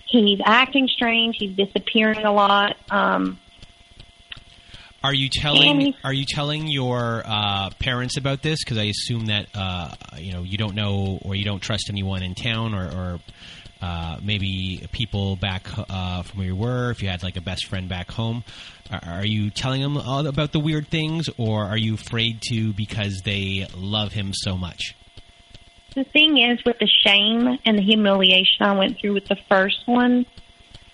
[0.06, 1.36] He's acting strange.
[1.36, 2.76] He's disappearing a lot.
[2.88, 3.38] Um,
[5.02, 8.64] are you telling Are you telling your uh, parents about this?
[8.64, 12.22] Because I assume that uh, you know you don't know or you don't trust anyone
[12.22, 13.20] in town or, or
[13.80, 16.90] uh, maybe people back uh, from where you were.
[16.90, 18.42] If you had like a best friend back home,
[18.90, 23.22] are, are you telling them about the weird things, or are you afraid to because
[23.24, 24.94] they love him so much?
[25.94, 29.86] The thing is, with the shame and the humiliation I went through with the first
[29.86, 30.26] one,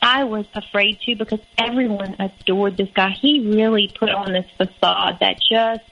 [0.03, 3.11] I was afraid to because everyone adored this guy.
[3.11, 5.85] He really put on this facade that just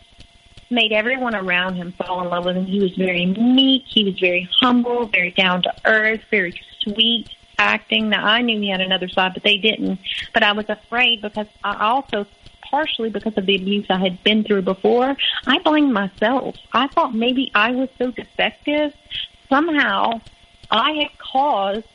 [0.68, 2.66] made everyone around him fall in love with him.
[2.66, 8.08] He was very meek, he was very humble, very down to earth, very sweet acting.
[8.08, 10.00] Now I knew he had another side, but they didn't.
[10.34, 12.26] But I was afraid because I also
[12.70, 16.56] partially because of the abuse I had been through before, I blamed myself.
[16.72, 18.94] I thought maybe I was so defective.
[19.48, 20.20] Somehow
[20.70, 21.86] I had caused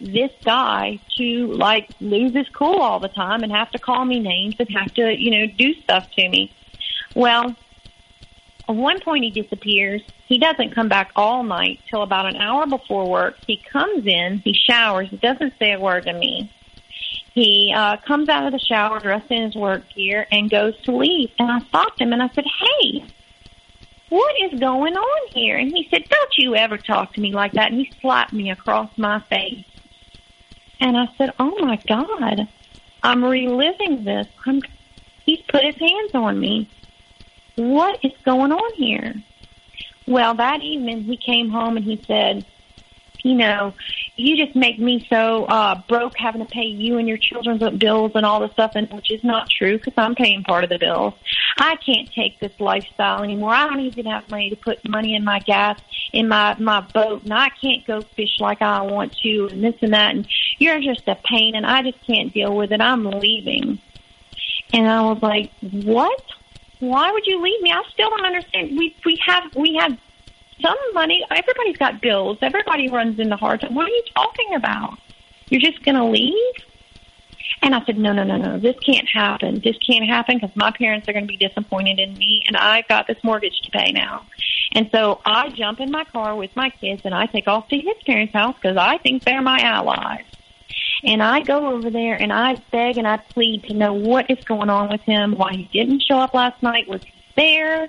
[0.00, 4.20] this guy to like lose his cool all the time and have to call me
[4.20, 6.52] names and have to, you know, do stuff to me.
[7.14, 7.56] Well,
[8.68, 10.02] at one point he disappears.
[10.26, 13.36] He doesn't come back all night till about an hour before work.
[13.46, 16.52] He comes in, he showers, he doesn't say a word to me.
[17.32, 20.96] He uh, comes out of the shower dressed in his work gear and goes to
[20.96, 21.30] leave.
[21.38, 23.04] And I stopped him and I said, Hey,
[24.08, 25.58] what is going on here?
[25.58, 27.72] And he said, Don't you ever talk to me like that.
[27.72, 29.64] And he slapped me across my face.
[30.80, 32.48] And I said, Oh my God,
[33.02, 34.28] I'm reliving this.
[34.44, 34.60] I'm,
[35.24, 36.68] he's put his hands on me.
[37.56, 39.14] What is going on here?
[40.06, 42.44] Well, that evening he came home and he said,
[43.22, 43.74] you know,
[44.16, 48.12] you just make me so uh, broke having to pay you and your children's bills
[48.14, 50.78] and all this stuff, and which is not true because I'm paying part of the
[50.78, 51.14] bills.
[51.58, 53.54] I can't take this lifestyle anymore.
[53.54, 55.78] I don't even have money to put money in my gas
[56.12, 59.74] in my my boat, and I can't go fish like I want to, and this
[59.82, 60.14] and that.
[60.14, 60.26] And
[60.58, 62.80] you're just a pain, and I just can't deal with it.
[62.80, 63.78] I'm leaving.
[64.72, 66.22] And I was like, what?
[66.80, 67.72] Why would you leave me?
[67.72, 68.76] I still don't understand.
[68.76, 69.98] We we have we have
[70.60, 71.24] some money.
[71.30, 72.38] Everybody's got bills.
[72.42, 73.74] Everybody runs into hard times.
[73.74, 74.98] What are you talking about?
[75.48, 76.54] You're just going to leave?
[77.62, 78.58] And I said, no, no, no, no.
[78.58, 79.60] This can't happen.
[79.62, 82.86] This can't happen because my parents are going to be disappointed in me, and I've
[82.88, 84.26] got this mortgage to pay now.
[84.72, 87.76] And so I jump in my car with my kids, and I take off to
[87.76, 90.24] his parents' house because I think they're my allies.
[91.04, 94.42] And I go over there and I beg and I plead to know what is
[94.44, 97.02] going on with him, why he didn't show up last night, was
[97.36, 97.88] there.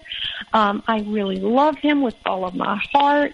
[0.54, 3.34] Um, I really love him with all of my heart.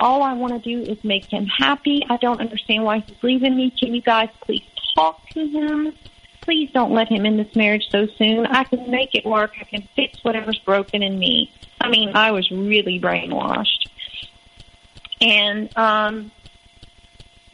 [0.00, 2.04] All I want to do is make him happy.
[2.08, 3.70] I don't understand why he's leaving me.
[3.70, 5.92] Can you guys please talk to him?
[6.40, 8.46] Please don't let him in this marriage so soon.
[8.46, 9.52] I can make it work.
[9.60, 11.52] I can fix whatever's broken in me.
[11.80, 13.86] I mean, I was really brainwashed.
[15.20, 16.32] And um,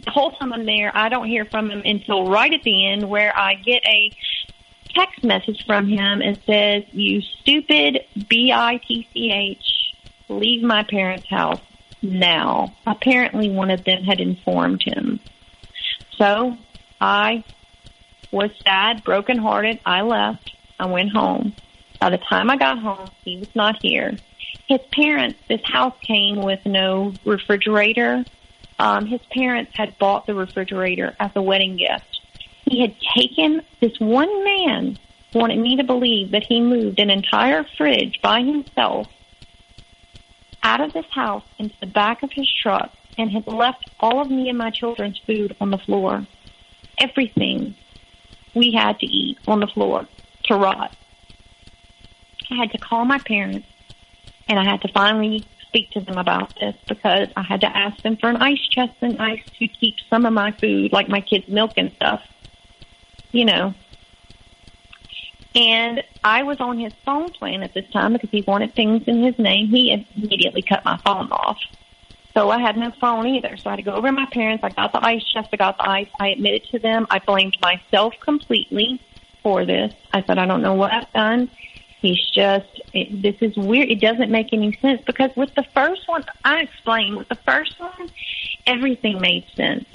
[0.05, 3.09] the whole time I'm there, I don't hear from him until right at the end
[3.09, 4.11] where I get a
[4.95, 9.95] text message from him and says, You stupid B I T C H,
[10.29, 11.61] leave my parents' house
[12.03, 12.75] now.
[12.87, 15.21] Apparently, one of them had informed him.
[16.17, 16.57] So
[17.01, 17.45] I
[18.31, 19.81] was sad, brokenhearted.
[19.85, 20.53] I left.
[20.79, 21.55] I went home.
[22.01, 24.17] By the time I got home, he was not here.
[24.69, 28.25] His parents, this house came with no refrigerator.
[28.79, 32.18] Um, his parents had bought the refrigerator as a wedding gift
[32.71, 34.99] he had taken this one man
[35.35, 39.09] wanted me to believe that he moved an entire fridge by himself
[40.63, 44.31] out of this house into the back of his truck and had left all of
[44.31, 46.27] me and my children's food on the floor.
[46.99, 47.75] Everything
[48.55, 50.07] we had to eat on the floor
[50.45, 50.97] to rot.
[52.51, 53.67] I had to call my parents
[54.49, 58.03] and I had to finally speak to them about this because I had to ask
[58.03, 61.21] them for an ice chest and ice to keep some of my food, like my
[61.21, 62.23] kids' milk and stuff,
[63.33, 63.75] you know.
[65.55, 69.23] And I was on his phone plan at this time because he wanted things in
[69.23, 69.69] his name.
[69.69, 71.59] He immediately cut my phone off.
[72.35, 73.57] So I had no phone either.
[73.57, 74.63] So I had to go over to my parents.
[74.63, 75.49] I got the ice chest.
[75.53, 76.09] I got the ice.
[76.21, 77.07] I admitted to them.
[77.11, 79.01] I blamed myself completely
[79.43, 79.93] for this.
[80.13, 81.51] I said, I don't know what I've done.
[82.01, 83.91] He's just, it, this is weird.
[83.91, 87.81] It doesn't make any sense because with the first one, I explained, with the first
[87.81, 88.11] one,
[88.67, 89.87] everything made sense.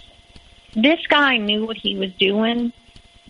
[0.75, 2.73] This guy knew what he was doing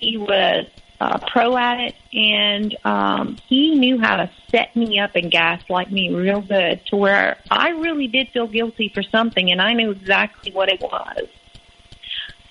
[0.04, 0.68] he was
[1.00, 5.92] uh, pro at it, and um, he knew how to set me up and gaslight
[5.92, 9.92] me real good to where I really did feel guilty for something, and I knew
[9.92, 11.28] exactly what it was.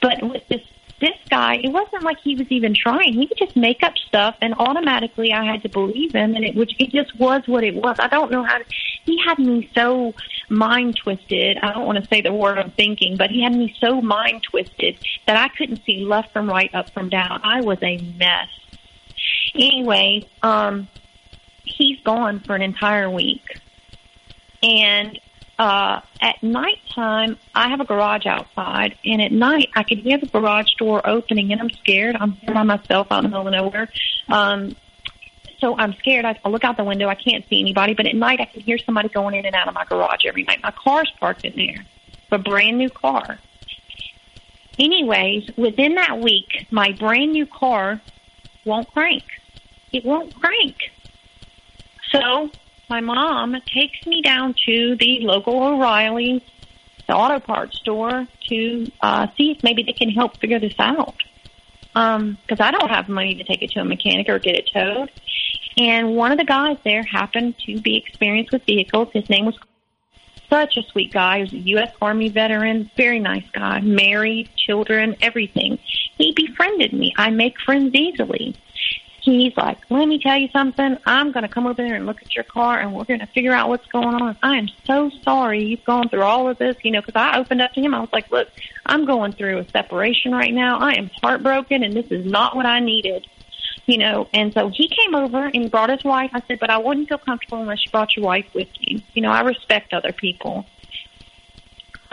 [0.00, 0.62] But with this
[1.03, 3.12] this guy, it wasn't like he was even trying.
[3.12, 6.55] He would just make up stuff, and automatically I had to believe him, and it
[6.55, 7.96] which it just was what it was.
[7.98, 8.64] I don't know how to,
[9.05, 10.14] he had me so
[10.48, 11.59] mind twisted.
[11.59, 14.44] I don't want to say the word I'm thinking, but he had me so mind
[14.44, 14.96] twisted
[15.26, 17.40] that I couldn't see left from right, up from down.
[17.42, 18.48] I was a mess.
[19.57, 20.86] Anyway, um,
[21.64, 23.59] he's gone for an entire week,
[24.62, 25.18] and
[25.59, 30.26] uh, at nighttime, I have a garage outside, and at night I could hear the
[30.26, 32.16] garage door opening, and I'm scared.
[32.18, 33.88] I'm here by myself out in the middle of nowhere.
[34.28, 34.74] Um,
[35.59, 36.24] so I'm scared.
[36.24, 37.09] I, I look out the window.
[37.09, 39.68] I can't see anybody, but at night I can hear somebody going in and out
[39.68, 40.61] of my garage every night.
[40.62, 41.86] My car's parked in there,
[42.32, 43.38] a brand new car.
[44.78, 48.00] Anyways, within that week, my brand new car
[48.64, 49.22] won't crank.
[49.92, 50.76] It won't crank.
[52.11, 52.50] So
[52.93, 56.43] my mom takes me down to the local O'Reilly's,
[57.09, 61.14] the auto parts store, to uh, see if maybe they can help figure this out.
[61.95, 64.68] Because um, I don't have money to take it to a mechanic or get it
[64.74, 65.11] towed.
[65.78, 69.09] And one of the guys there happened to be experienced with vehicles.
[69.14, 69.59] His name was
[70.51, 71.38] such a sweet guy.
[71.38, 71.93] He was a U.S.
[72.03, 75.78] Army veteran, very nice guy, married, children, everything.
[76.18, 77.14] He befriended me.
[77.16, 78.55] I make friends easily.
[79.22, 80.96] He's like, let me tell you something.
[81.06, 83.26] I'm going to come over there and look at your car and we're going to
[83.26, 84.36] figure out what's going on.
[84.42, 87.62] I am so sorry you've gone through all of this, you know, because I opened
[87.62, 87.94] up to him.
[87.94, 88.48] I was like, look,
[88.84, 90.78] I'm going through a separation right now.
[90.78, 93.26] I am heartbroken and this is not what I needed.
[93.86, 96.30] You know, and so he came over and brought his wife.
[96.32, 99.02] I said, but I wouldn't feel comfortable unless you brought your wife with you.
[99.12, 100.66] You know, I respect other people.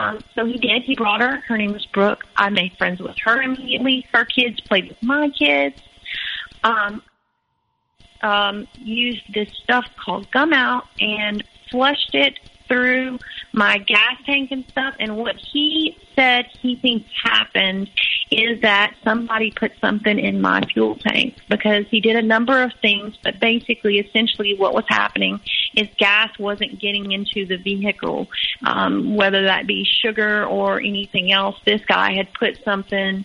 [0.00, 0.82] Um, so he did.
[0.82, 1.36] He brought her.
[1.46, 2.24] Her name was Brooke.
[2.34, 4.04] I made friends with her immediately.
[4.12, 5.76] Her kids played with my kids
[6.64, 7.02] um,
[8.22, 12.38] um, used this stuff called Gumout and flushed it
[12.70, 13.18] through
[13.52, 14.94] my gas tank and stuff.
[15.00, 17.90] And what he said he thinks happened
[18.30, 22.72] is that somebody put something in my fuel tank because he did a number of
[22.80, 25.40] things, but basically, essentially, what was happening
[25.74, 28.28] is gas wasn't getting into the vehicle,
[28.64, 31.56] um, whether that be sugar or anything else.
[31.64, 33.24] This guy had put something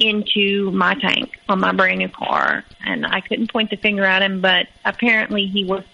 [0.00, 4.22] into my tank on my brand new car and I couldn't point the finger at
[4.22, 5.84] him but apparently he was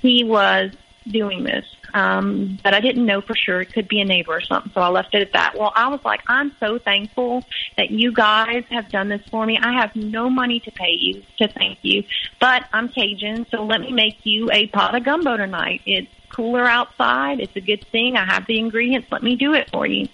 [0.00, 0.72] he was
[1.08, 1.64] doing this.
[1.94, 3.62] Um but I didn't know for sure.
[3.62, 5.58] It could be a neighbor or something so I left it at that.
[5.58, 7.44] Well I was like I'm so thankful
[7.76, 9.58] that you guys have done this for me.
[9.58, 12.04] I have no money to pay you to thank you
[12.40, 15.80] but I'm Cajun so let me make you a pot of gumbo tonight.
[15.86, 17.40] It's cooler outside.
[17.40, 18.16] It's a good thing.
[18.16, 19.08] I have the ingredients.
[19.10, 20.08] Let me do it for you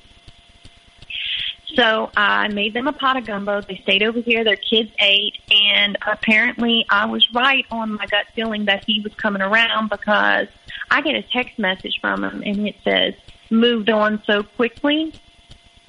[1.76, 3.60] so I made them a pot of gumbo.
[3.60, 4.44] They stayed over here.
[4.44, 9.14] Their kids ate, and apparently I was right on my gut feeling that he was
[9.14, 10.48] coming around because
[10.90, 13.14] I get a text message from him, and it says
[13.50, 15.12] moved on so quickly.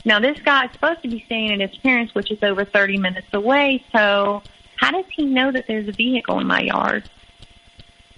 [0.05, 2.97] Now this guy is supposed to be staying at his parents, which is over 30
[2.97, 3.83] minutes away.
[3.91, 4.43] So
[4.75, 7.09] how does he know that there's a vehicle in my yard?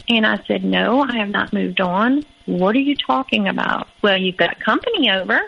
[0.10, 2.26] And I said, no, I have not moved on.
[2.46, 3.88] What are you talking about?
[4.02, 5.42] Well, you've got company over.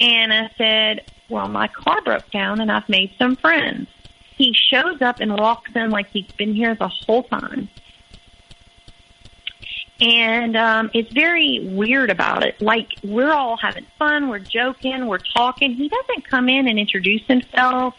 [0.00, 3.88] And I said, well, my car broke down and I've made some friends.
[4.36, 7.68] He shows up and walks in like he's been here the whole time.
[10.00, 12.60] And um, it's very weird about it.
[12.60, 15.72] Like we're all having fun, we're joking, we're talking.
[15.72, 17.94] He doesn't come in and introduce himself.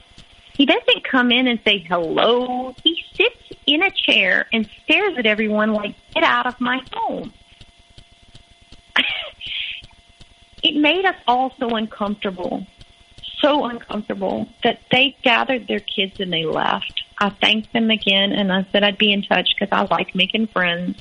[0.53, 2.75] He doesn't come in and say hello.
[2.83, 7.33] He sits in a chair and stares at everyone like, get out of my home.
[10.65, 12.65] It made us all so uncomfortable,
[13.39, 17.03] so uncomfortable that they gathered their kids and they left.
[17.19, 20.47] I thanked them again and I said I'd be in touch because I like making
[20.47, 20.99] friends.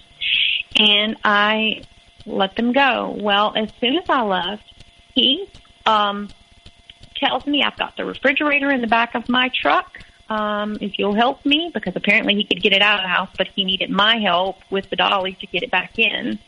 [0.77, 1.85] And I
[2.27, 3.17] let them go.
[3.19, 4.65] Well, as soon as I left,
[5.15, 5.49] he
[5.87, 6.29] um,
[7.17, 9.99] tells me I've got the refrigerator in the back of my truck.
[10.29, 13.31] Um, if you'll help me, because apparently he could get it out of the house,
[13.39, 16.39] but he needed my help with the dolly to get it back in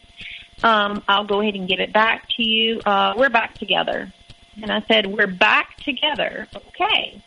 [0.63, 2.81] um, I'll go ahead and give it back to you.
[2.85, 4.13] Uh, we're back together.
[4.63, 6.49] And I said, we're back together.
[6.55, 7.23] Okay.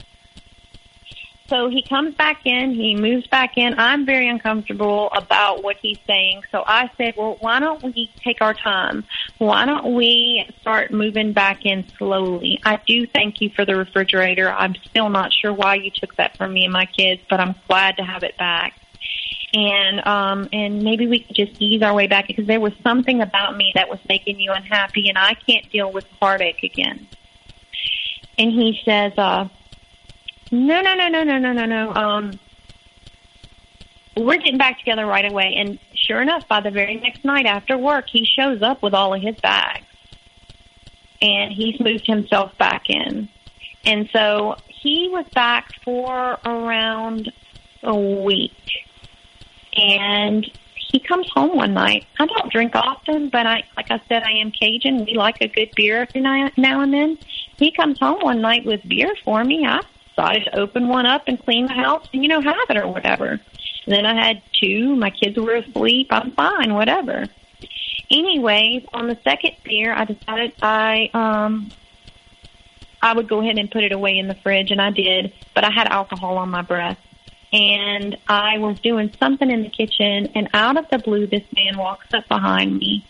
[1.47, 3.79] So he comes back in, he moves back in.
[3.79, 6.43] I'm very uncomfortable about what he's saying.
[6.51, 9.03] So I said, well, why don't we take our time?
[9.39, 12.59] Why don't we start moving back in slowly?
[12.63, 14.51] I do thank you for the refrigerator.
[14.51, 17.55] I'm still not sure why you took that from me and my kids, but I'm
[17.67, 18.78] glad to have it back
[19.53, 23.21] and um, and maybe we could just ease our way back because there was something
[23.21, 27.07] about me that was making you unhappy, and I can't deal with heartache again.
[28.37, 29.47] And he says, uh,
[30.51, 31.93] "No, no, no, no, no, no, no, no.
[31.93, 32.39] Um,
[34.15, 37.77] we're getting back together right away." And sure enough, by the very next night after
[37.77, 39.85] work, he shows up with all of his bags,
[41.21, 43.29] and he's moved himself back in,
[43.83, 47.31] and so he was back for around
[47.81, 48.53] a week
[49.79, 52.05] and he comes home one night.
[52.19, 55.05] I don't drink often, but I, like I said, I am Cajun.
[55.05, 57.17] We like a good beer every now and then.
[57.57, 59.67] He comes home one night with beer for me.
[59.67, 59.81] I
[60.15, 62.87] decided to open one up and clean the house and, you know, have it or
[62.87, 63.27] whatever.
[63.27, 63.39] And
[63.85, 64.95] then I had two.
[64.95, 66.07] My kids were asleep.
[66.09, 67.25] I'm fine, whatever.
[68.09, 71.69] Anyways, on the second beer, I decided I, um,
[73.01, 75.63] I would go ahead and put it away in the fridge, and I did, but
[75.63, 76.97] I had alcohol on my breath
[77.51, 81.77] and I was doing something in the kitchen, and out of the blue, this man
[81.77, 83.05] walks up behind me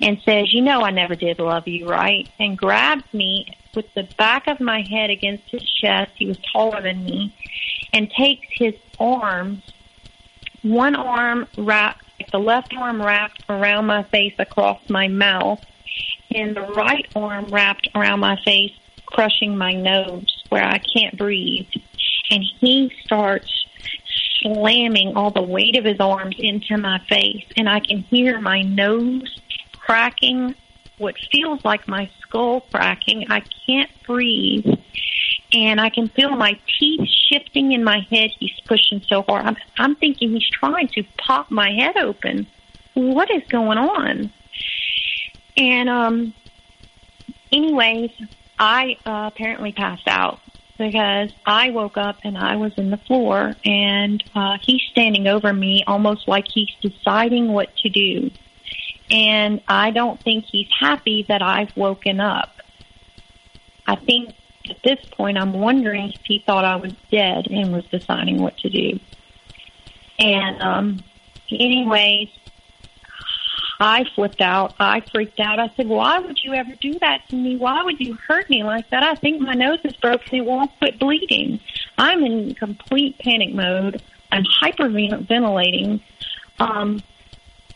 [0.00, 2.28] and says, You know, I never did love you, right?
[2.38, 6.12] And grabs me with the back of my head against his chest.
[6.16, 7.34] He was taller than me,
[7.92, 9.62] and takes his arms,
[10.62, 15.60] one arm wrapped, the left arm wrapped around my face across my mouth,
[16.34, 18.72] and the right arm wrapped around my face,
[19.04, 21.66] crushing my nose where I can't breathe.
[22.30, 23.66] And he starts
[24.42, 28.62] slamming all the weight of his arms into my face, and I can hear my
[28.62, 29.40] nose
[29.78, 30.54] cracking,
[30.98, 33.26] what feels like my skull cracking.
[33.30, 34.66] I can't breathe.
[35.52, 38.30] and I can feel my teeth shifting in my head.
[38.38, 39.44] He's pushing so hard.
[39.44, 42.46] I'm, I'm thinking he's trying to pop my head open.
[42.94, 44.32] What is going on?
[45.56, 46.34] And um,
[47.50, 48.10] anyways,
[48.58, 50.40] I uh, apparently passed out
[50.82, 55.52] because I woke up and I was in the floor, and uh, he's standing over
[55.52, 58.30] me, almost like he's deciding what to do.
[59.10, 62.50] And I don't think he's happy that I've woken up.
[63.86, 64.34] I think
[64.68, 68.56] at this point, I'm wondering if he thought I was dead and was deciding what
[68.58, 68.98] to do.
[70.18, 71.04] And um,
[71.50, 72.28] anyways,
[73.82, 74.76] I flipped out.
[74.78, 75.58] I freaked out.
[75.58, 77.56] I said, Why would you ever do that to me?
[77.56, 79.02] Why would you hurt me like that?
[79.02, 80.38] I think my nose is broken.
[80.38, 81.58] It won't quit bleeding.
[81.98, 84.00] I'm in complete panic mode.
[84.30, 86.00] I'm hyperventilating.
[86.60, 87.02] Um,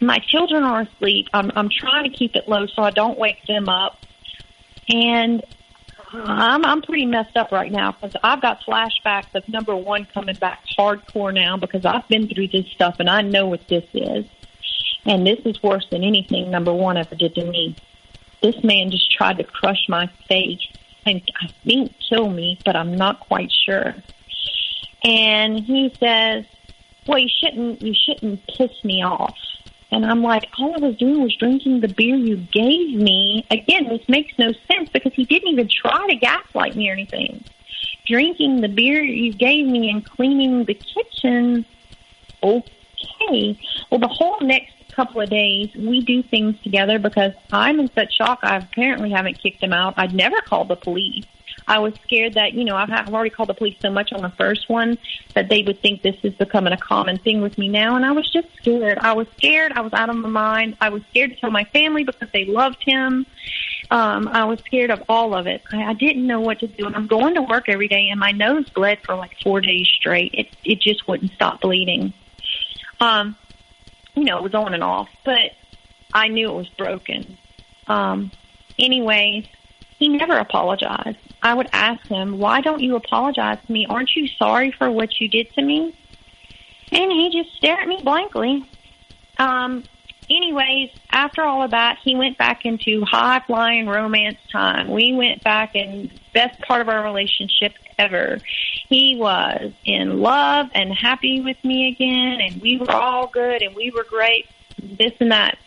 [0.01, 1.29] my children are asleep.
[1.35, 3.99] I'm, I'm trying to keep it low so I don't wake them up.
[4.89, 5.43] And
[6.13, 10.37] I'm I'm pretty messed up right now because I've got flashbacks of number one coming
[10.37, 14.25] back hardcore now because I've been through this stuff and I know what this is,
[15.07, 17.77] and this is worse than anything number one ever did to me.
[18.43, 20.67] This man just tried to crush my face
[21.07, 23.95] and I think kill me, but I'm not quite sure.
[25.05, 26.45] And he says,
[27.07, 29.39] "Well, you shouldn't you shouldn't piss me off."
[29.93, 33.47] And I'm like, all I was doing was drinking the beer you gave me.
[33.51, 37.45] Again, this makes no sense because he didn't even try to gaslight me or anything.
[38.05, 41.65] Drinking the beer you gave me and cleaning the kitchen,
[42.43, 43.59] okay.
[43.91, 48.17] Well, the whole next couple of days, we do things together because I'm in such
[48.17, 48.41] shock.
[48.43, 49.95] I apparently haven't kicked him out.
[49.99, 51.27] I'd never called the police.
[51.69, 54.31] I was scared that, you know, I've, already called the police so much on the
[54.31, 54.99] first one
[55.35, 57.97] that they would think this is becoming a common thing with me now.
[57.97, 58.99] And I was just scared.
[58.99, 59.73] I was scared.
[59.73, 60.77] I was out of my mind.
[60.81, 63.27] I was scared to tell my family because they loved him.
[63.91, 65.63] Um, I was scared of all of it.
[65.73, 66.87] I, I didn't know what to do.
[66.87, 69.89] And I'm going to work every day and my nose bled for like four days
[69.99, 70.35] straight.
[70.35, 72.13] It, it just wouldn't stop bleeding.
[73.01, 73.37] Um,
[74.17, 75.53] you know, it was on and off, but
[76.13, 77.37] I knew it was broken.
[77.87, 78.33] Um,
[78.79, 79.47] anyways,
[79.99, 81.19] he never apologized.
[81.43, 83.87] I would ask him, Why don't you apologize to me?
[83.89, 85.95] Aren't you sorry for what you did to me?
[86.91, 88.65] And he just stared at me blankly.
[89.39, 89.85] Um,
[90.31, 94.89] anyways, after all of that, he went back into high flying romance time.
[94.89, 98.39] We went back in best part of our relationship ever.
[98.89, 103.75] He was in love and happy with me again, and we were all good and
[103.75, 104.47] we were great,
[104.83, 105.59] this and that.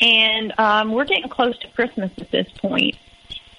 [0.00, 2.96] And um, we're getting close to Christmas at this point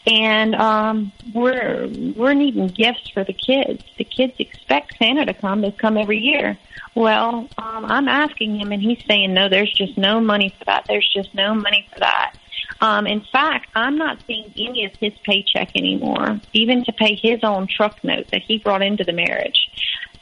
[0.06, 3.84] and um, we're we're needing gifts for the kids.
[3.98, 5.62] The kids expect Santa to come.
[5.62, 6.58] They come every year.
[6.96, 9.50] Well, um, I'm asking him, and he's saying no.
[9.50, 10.86] There's just no money for that.
[10.88, 12.34] There's just no money for that.
[12.82, 17.44] Um, in fact, I'm not seeing any of his paycheck anymore, even to pay his
[17.44, 19.70] own truck note that he brought into the marriage.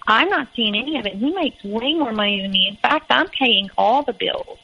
[0.07, 1.15] I'm not seeing any of it.
[1.15, 2.67] He makes way more money than me.
[2.69, 4.57] In fact, I'm paying all the bills.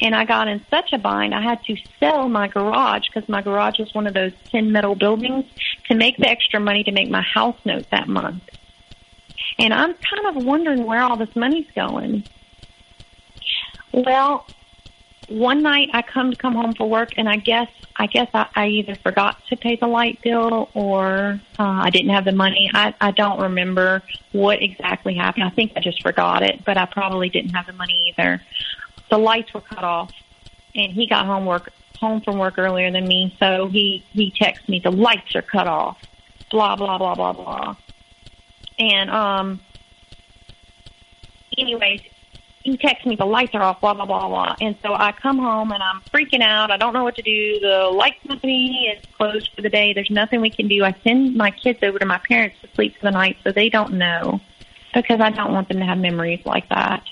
[0.00, 3.42] And I got in such a bind, I had to sell my garage because my
[3.42, 5.44] garage is one of those tin metal buildings
[5.88, 8.42] to make the extra money to make my house note that month.
[9.58, 12.24] And I'm kind of wondering where all this money's going.
[13.92, 14.46] Well,
[15.28, 18.46] one night I come to come home for work, and I guess I guess I,
[18.54, 22.70] I either forgot to pay the light bill or uh, I didn't have the money.
[22.74, 25.44] I I don't remember what exactly happened.
[25.44, 28.42] I think I just forgot it, but I probably didn't have the money either
[29.10, 30.12] the lights were cut off,
[30.74, 34.68] and he got home work home from work earlier than me, so he he texted
[34.68, 35.98] me the lights are cut off,
[36.50, 37.76] blah blah blah blah blah,
[38.78, 39.60] and um.
[41.56, 42.00] Anyways,
[42.64, 45.38] he texts me the lights are off, blah blah blah blah, and so I come
[45.38, 46.70] home and I'm freaking out.
[46.70, 47.60] I don't know what to do.
[47.60, 49.92] The light company is closed for the day.
[49.92, 50.82] There's nothing we can do.
[50.82, 53.68] I send my kids over to my parents to sleep for the night, so they
[53.68, 54.40] don't know
[54.94, 57.04] because I don't want them to have memories like that.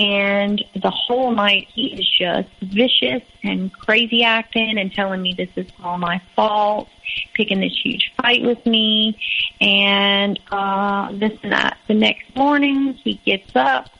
[0.00, 5.50] And the whole night he is just vicious and crazy acting and telling me this
[5.56, 6.88] is all my fault,
[7.34, 9.18] picking this huge fight with me,
[9.60, 11.76] and uh, this and that.
[11.86, 13.90] The next morning he gets up,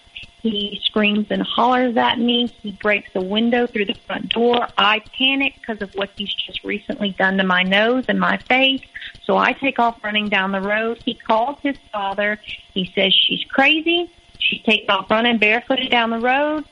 [0.40, 2.46] he screams and hollers at me.
[2.46, 4.68] He breaks a window through the front door.
[4.78, 8.80] I panic because of what he's just recently done to my nose and my face.
[9.24, 11.03] So I take off running down the road.
[11.05, 12.40] He calls his father.
[12.72, 14.11] He says she's crazy.
[14.41, 16.64] She takes off running barefooted down the road.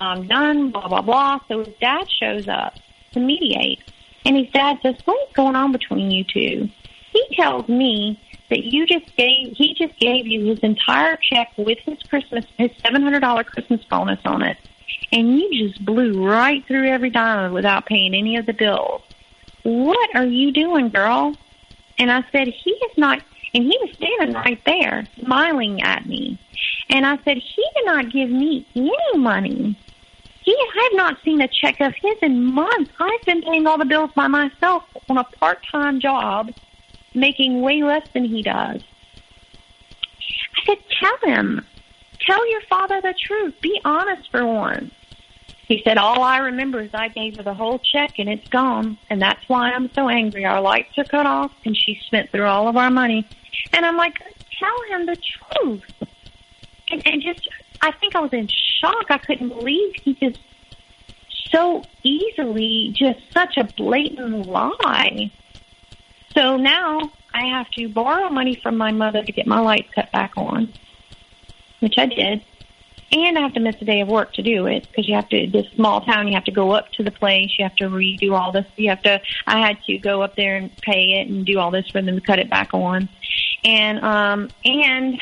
[0.00, 1.40] I'm done, blah, blah, blah.
[1.48, 2.74] So his dad shows up
[3.12, 3.80] to mediate.
[4.24, 6.68] And his dad says, What's going on between you two?
[7.12, 8.20] He tells me
[8.50, 12.70] that you just gave, he just gave you his entire check with his Christmas, his
[12.84, 14.56] $700 Christmas bonus on it.
[15.12, 19.02] And you just blew right through every dime without paying any of the bills.
[19.62, 21.34] What are you doing, girl?
[21.98, 23.22] And I said, he is not,
[23.54, 26.38] and he was standing right there smiling at me.
[26.90, 29.78] And I said, he did not give me any money.
[30.42, 32.90] He, I have not seen a check of his in months.
[33.00, 36.52] I've been paying all the bills by myself on a part-time job,
[37.14, 38.82] making way less than he does.
[40.56, 41.64] I said, tell him.
[42.26, 43.54] Tell your father the truth.
[43.62, 44.92] Be honest for once.
[45.66, 48.98] He said, all I remember is I gave her the whole check and it's gone.
[49.08, 50.44] And that's why I'm so angry.
[50.44, 53.26] Our lights are cut off and she spent through all of our money.
[53.72, 54.18] And I'm like,
[54.58, 55.82] tell him the truth.
[56.90, 57.48] And, and just,
[57.80, 58.48] I think I was in
[58.80, 59.06] shock.
[59.08, 60.38] I couldn't believe he just
[61.50, 65.30] so easily, just such a blatant lie.
[66.36, 70.12] So now I have to borrow money from my mother to get my lights cut
[70.12, 70.72] back on,
[71.80, 72.44] which I did.
[73.12, 75.28] And I have to miss a day of work to do it because you have
[75.28, 77.50] to, this small town, you have to go up to the place.
[77.58, 78.66] You have to redo all this.
[78.76, 81.70] You have to, I had to go up there and pay it and do all
[81.70, 83.08] this for them to cut it back on.
[83.64, 85.20] And, um, and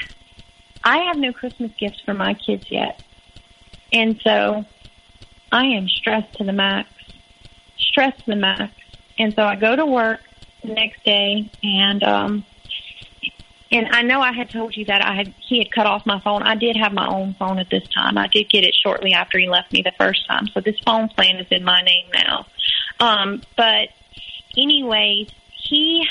[0.82, 3.02] I have no Christmas gifts for my kids yet.
[3.92, 4.64] And so
[5.50, 6.88] I am stressed to the max,
[7.78, 8.72] stressed to the max.
[9.18, 10.20] And so I go to work
[10.62, 12.44] the next day and, um,
[13.72, 16.20] and I know I had told you that I had he had cut off my
[16.20, 16.42] phone.
[16.42, 18.18] I did have my own phone at this time.
[18.18, 20.46] I did get it shortly after he left me the first time.
[20.48, 22.46] So this phone plan is in my name now.
[23.00, 23.88] Um, but
[24.56, 26.06] anyways, he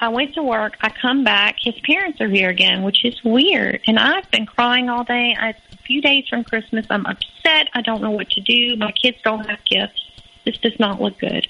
[0.00, 0.76] I went to work.
[0.80, 1.56] I come back.
[1.60, 3.82] His parents are here again, which is weird.
[3.86, 5.36] And I've been crying all day.
[5.38, 6.86] I, a few days from Christmas.
[6.88, 7.68] I'm upset.
[7.74, 8.76] I don't know what to do.
[8.76, 10.00] My kids don't have gifts.
[10.46, 11.46] This does not look good.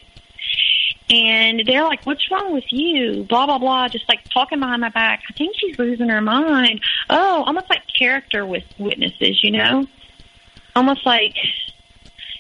[1.11, 3.25] And they're like, what's wrong with you?
[3.29, 3.89] Blah, blah, blah.
[3.89, 5.25] Just like talking behind my back.
[5.29, 6.81] I think she's losing her mind.
[7.09, 9.87] Oh, almost like character with witnesses, you know?
[10.77, 11.35] Almost like,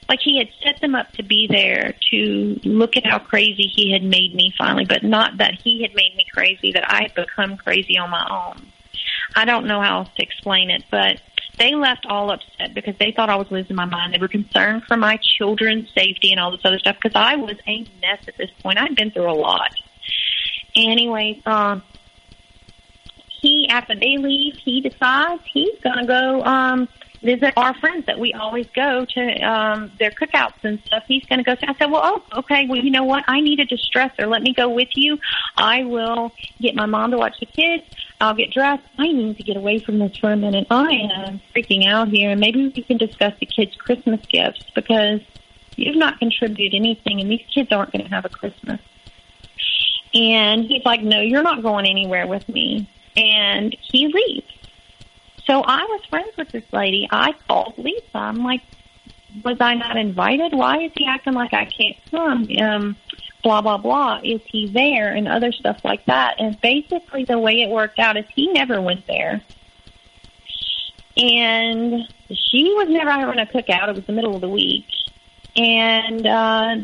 [0.08, 3.92] like he had set them up to be there to look at how crazy he
[3.92, 7.14] had made me finally, but not that he had made me crazy, that I had
[7.14, 8.70] become crazy on my own.
[9.34, 11.18] I don't know how else to explain it, but
[11.60, 14.14] they left all upset because they thought I was losing my mind.
[14.14, 17.56] They were concerned for my children's safety and all this other stuff because I was
[17.68, 18.78] a mess at this point.
[18.78, 19.70] I'd been through a lot.
[20.74, 21.82] Anyways, um,
[23.42, 26.88] he after they leave, he decides he's gonna go um
[27.22, 31.04] visit our friends that we always go to um their cookouts and stuff.
[31.06, 31.52] He's gonna go.
[31.52, 32.66] I said, well, oh, okay.
[32.68, 33.24] Well, you know what?
[33.28, 34.28] I need a distressor.
[34.28, 35.18] Let me go with you.
[35.56, 37.84] I will get my mom to watch the kids.
[38.20, 38.84] I'll get dressed.
[38.98, 40.66] I need to get away from this for a minute.
[40.70, 45.20] I am freaking out here, and maybe we can discuss the kids' Christmas gifts because
[45.76, 48.80] you've not contributed anything, and these kids aren't going to have a Christmas.
[50.12, 52.90] And he's like, no, you're not going anywhere with me.
[53.16, 54.46] And he leaves.
[55.50, 57.08] So I was friends with this lady.
[57.10, 58.04] I called Lisa.
[58.14, 58.62] I'm like,
[59.44, 60.54] was I not invited?
[60.54, 62.48] Why is he acting like I can't come?
[62.62, 62.96] Um,
[63.42, 64.20] blah, blah, blah.
[64.22, 65.12] Is he there?
[65.12, 66.36] And other stuff like that.
[66.38, 69.42] And basically the way it worked out is he never went there.
[71.16, 73.88] And she was never having a cookout.
[73.88, 74.86] It was the middle of the week.
[75.56, 76.76] And, uh,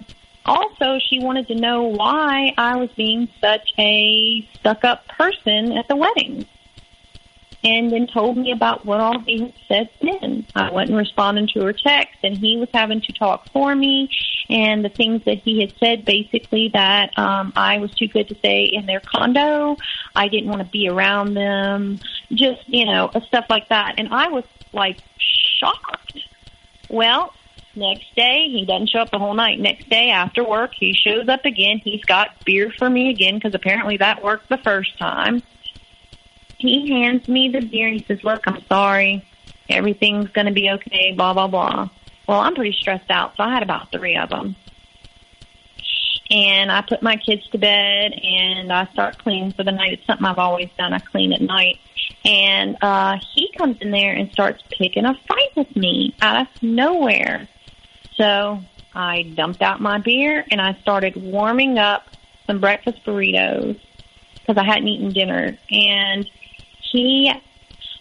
[0.45, 5.87] also she wanted to know why I was being such a stuck up person at
[5.87, 6.47] the wedding
[7.65, 10.47] and then told me about what all he had said then.
[10.55, 14.11] I wasn't responding to her text, and he was having to talk for me,
[14.49, 18.37] and the things that he had said basically that um, I was too good to
[18.41, 19.77] say in their condo.
[20.15, 22.01] I didn't want to be around them,
[22.33, 23.95] just, you know, stuff like that.
[23.99, 26.19] And I was like shocked.
[26.89, 27.33] Well,
[27.75, 29.59] next day he doesn't show up the whole night.
[29.59, 31.81] Next day after work he shows up again.
[31.83, 35.43] He's got beer for me again because apparently that worked the first time
[36.59, 39.25] he hands me the beer and he says, look, I'm sorry.
[39.69, 41.89] Everything's going to be okay, blah, blah, blah.
[42.27, 44.57] Well, I'm pretty stressed out, so I had about three of them.
[46.31, 49.93] And I put my kids to bed and I start cleaning for the night.
[49.93, 50.93] It's something I've always done.
[50.93, 51.79] I clean at night.
[52.25, 56.63] And uh, he comes in there and starts picking a fight with me out of
[56.63, 57.47] nowhere.
[58.17, 58.61] So
[58.93, 62.09] I dumped out my beer and I started warming up
[62.47, 63.79] some breakfast burritos
[64.35, 65.57] because I hadn't eaten dinner.
[65.71, 66.29] And
[66.91, 67.33] he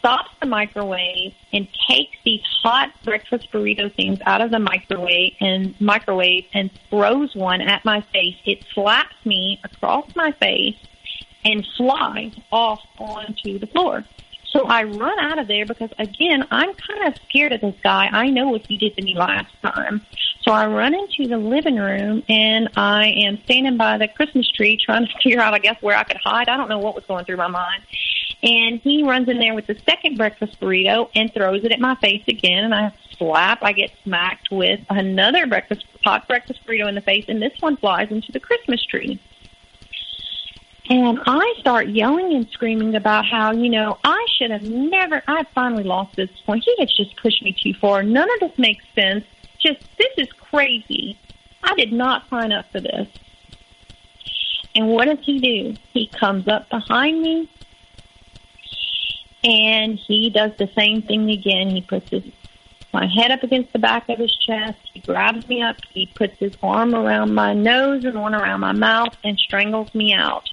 [0.05, 5.79] stops the microwave and takes these hot breakfast burrito things out of the microwave and
[5.81, 8.35] microwave and throws one at my face.
[8.45, 10.77] It slaps me across my face
[11.43, 14.03] and flies off onto the floor.
[14.51, 18.07] So I run out of there because again, I'm kind of scared of this guy.
[18.11, 20.01] I know what he did to me last time.
[20.43, 24.77] So I run into the living room and I am standing by the Christmas tree
[24.77, 26.47] trying to figure out, I guess, where I could hide.
[26.47, 27.83] I don't know what was going through my mind.
[28.43, 31.95] And he runs in there with the second breakfast burrito and throws it at my
[31.95, 32.65] face again.
[32.65, 33.59] And I slap.
[33.63, 37.77] I get smacked with another breakfast hot breakfast burrito in the face, and this one
[37.77, 39.19] flies into the Christmas tree.
[40.87, 45.43] And I start yelling and screaming about how, you know, I should have never, I
[45.55, 46.63] finally lost this point.
[46.63, 48.03] He has just pushed me too far.
[48.03, 49.25] None of this makes sense.
[49.59, 51.17] Just, this is crazy.
[51.63, 53.07] I did not sign up for this.
[54.75, 55.75] And what does he do?
[55.91, 57.49] He comes up behind me
[59.45, 61.69] and he does the same thing again.
[61.69, 62.23] He puts his
[62.91, 64.79] my head up against the back of his chest.
[64.93, 65.75] He grabs me up.
[65.89, 70.13] He puts his arm around my nose and one around my mouth and strangles me
[70.13, 70.49] out.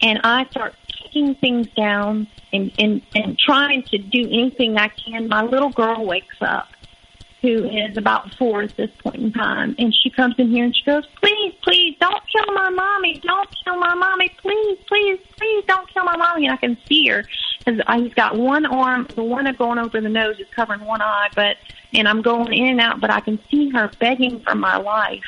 [0.00, 5.26] And I start kicking things down and, and, and trying to do anything I can.
[5.26, 6.68] My little girl wakes up
[7.42, 9.74] who is about four at this point in time.
[9.78, 13.18] And she comes in here and she goes, please, please, don't kill my mommy.
[13.18, 14.30] Don't kill my mommy.
[14.40, 16.46] Please, please, please don't kill my mommy.
[16.46, 17.24] And I can see her
[17.64, 21.56] he's got one arm, the one going over the nose is covering one eye, but,
[21.92, 25.24] and I'm going in and out, but I can see her begging for my life.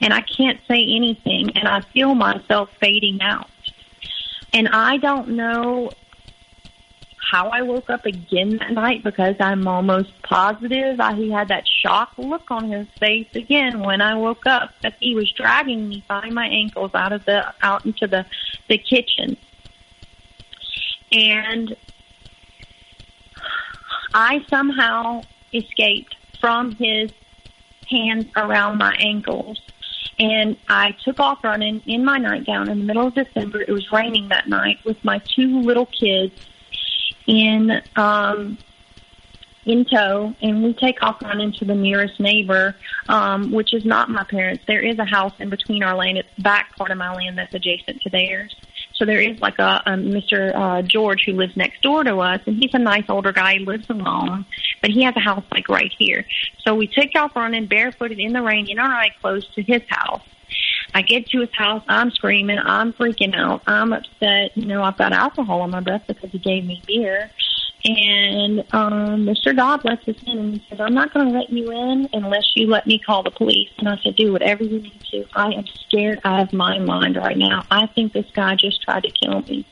[0.00, 3.48] And I can't say anything and I feel myself fading out.
[4.52, 5.90] And I don't know
[7.32, 11.64] how I woke up again that night because I'm almost positive I, he had that
[11.66, 16.04] shocked look on his face again when I woke up that he was dragging me
[16.06, 18.26] by my ankles out of the out into the
[18.68, 19.38] the kitchen.
[21.12, 21.76] And
[24.14, 27.10] I somehow escaped from his
[27.88, 29.60] hands around my ankles.
[30.18, 33.60] And I took off running in my nightgown in the middle of December.
[33.60, 36.34] It was raining that night with my two little kids
[37.26, 38.58] in um,
[39.64, 42.74] in tow, and we take off running to the nearest neighbor,
[43.08, 44.64] um, which is not my parents.
[44.66, 46.18] There is a house in between our land.
[46.18, 48.54] It's back part of my land that's adjacent to theirs.
[48.94, 50.54] So there is like a, a Mr.
[50.54, 53.58] Uh, George who lives next door to us, and he's a nice older guy.
[53.58, 54.44] He lives alone,
[54.80, 56.24] but he has a house like right here.
[56.64, 59.82] So we take off running barefooted in the rain in our night clothes to his
[59.88, 60.22] house.
[60.94, 61.82] I get to his house.
[61.88, 62.58] I'm screaming.
[62.58, 63.62] I'm freaking out.
[63.66, 64.56] I'm upset.
[64.56, 67.30] You know, I've got alcohol on my breath because he gave me beer.
[67.84, 69.54] And um, Mr.
[69.56, 72.44] Dodd lets us in and he says, I'm not going to let you in unless
[72.54, 73.70] you let me call the police.
[73.78, 75.24] And I said, do whatever you need to.
[75.34, 77.64] I am scared out of my mind right now.
[77.70, 79.66] I think this guy just tried to kill me.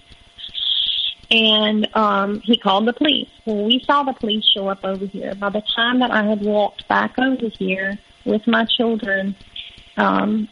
[1.30, 3.28] And um, he called the police.
[3.44, 5.36] Well, we saw the police show up over here.
[5.36, 9.36] By the time that I had walked back over here with my children,
[9.96, 10.48] um,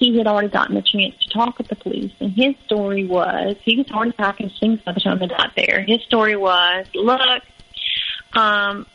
[0.00, 3.54] he had already gotten a chance to talk with the police, and his story was
[3.62, 5.84] he was already packing things by the time they got there.
[5.86, 7.42] His story was, look,
[8.32, 8.86] um,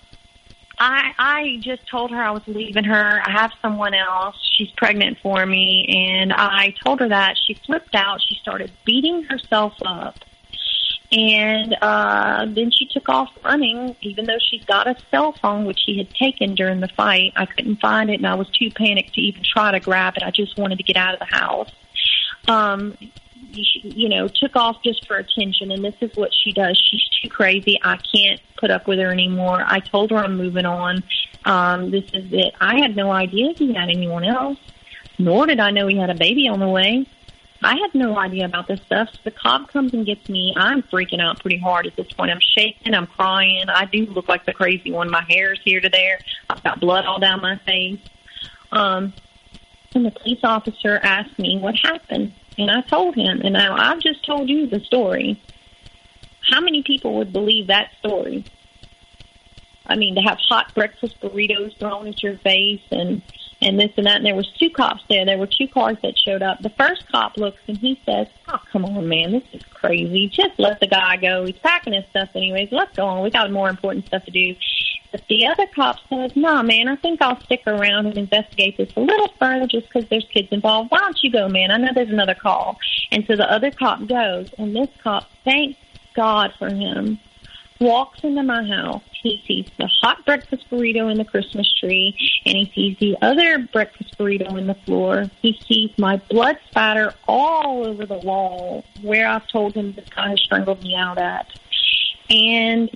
[0.80, 3.22] I I just told her I was leaving her.
[3.24, 4.36] I have someone else.
[4.58, 7.36] She's pregnant for me, and I told her that.
[7.46, 8.20] She flipped out.
[8.28, 10.16] She started beating herself up
[11.12, 15.80] and uh, then she took off running, even though she's got a cell phone, which
[15.86, 17.34] she had taken during the fight.
[17.36, 20.24] I couldn't find it, and I was too panicked to even try to grab it.
[20.24, 21.72] I just wanted to get out of the house.
[22.48, 22.98] Um,
[23.52, 26.82] you know, took off just for attention, and this is what she does.
[26.90, 27.80] She's too crazy.
[27.82, 29.64] I can't put up with her anymore.
[29.66, 31.04] I told her I'm moving on.
[31.46, 32.56] Um, this is it.
[32.60, 34.58] I had no idea he had anyone else,
[35.20, 37.06] nor did I know he had a baby on the way.
[37.64, 39.10] I had no idea about this stuff.
[39.14, 40.54] So the cop comes and gets me.
[40.56, 42.32] I'm freaking out pretty hard at this point.
[42.32, 42.94] I'm shaking.
[42.94, 43.70] I'm crying.
[43.70, 45.10] I do look like the crazy one.
[45.10, 46.20] My hair's here to there.
[46.50, 48.00] I've got blood all down my face.
[48.72, 49.14] Um,
[49.94, 53.42] and the police officer asked me what happened, and I told him.
[53.42, 55.42] And now I've just told you the story.
[56.42, 58.46] How many people would believe that story?
[59.88, 63.22] I mean, to have hot breakfast burritos thrown at your face and
[63.62, 64.18] and this and that.
[64.18, 65.26] And there was two cops there.
[65.26, 66.62] There were two cars that showed up.
[66.62, 70.28] The first cop looks and he says, "Oh, come on, man, this is crazy.
[70.28, 71.46] Just let the guy go.
[71.46, 72.72] He's packing his stuff anyways.
[72.72, 73.24] Let's go on.
[73.24, 74.56] We got more important stuff to do."
[75.12, 78.90] But the other cop says, "No, man, I think I'll stick around and investigate this
[78.98, 80.92] a little further just because there's kids involved.
[80.92, 81.72] Why don't you go, man?
[81.72, 82.78] I know there's another call."
[83.12, 85.78] And so the other cop goes, and this cop, thank
[86.16, 87.20] God for him,
[87.80, 89.04] walks into my house.
[89.26, 92.16] He sees the hot breakfast burrito in the Christmas tree,
[92.46, 95.32] and he sees the other breakfast burrito in the floor.
[95.42, 100.36] He sees my blood spatter all over the wall where I've told him this guy
[100.36, 101.48] strangled me out at.
[102.30, 102.96] And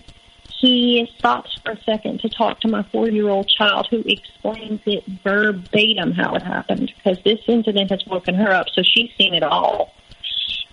[0.51, 6.11] he stops for a second to talk to my four-year-old child who explains it verbatim
[6.11, 9.95] how it happened because this incident has woken her up, so she's seen it all.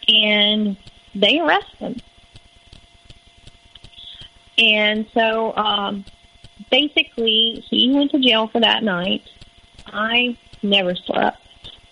[0.07, 0.77] And
[1.15, 1.97] they arrest him
[4.59, 6.05] and so um,
[6.71, 9.23] basically, he went to jail for that night.
[9.87, 11.39] I never slept.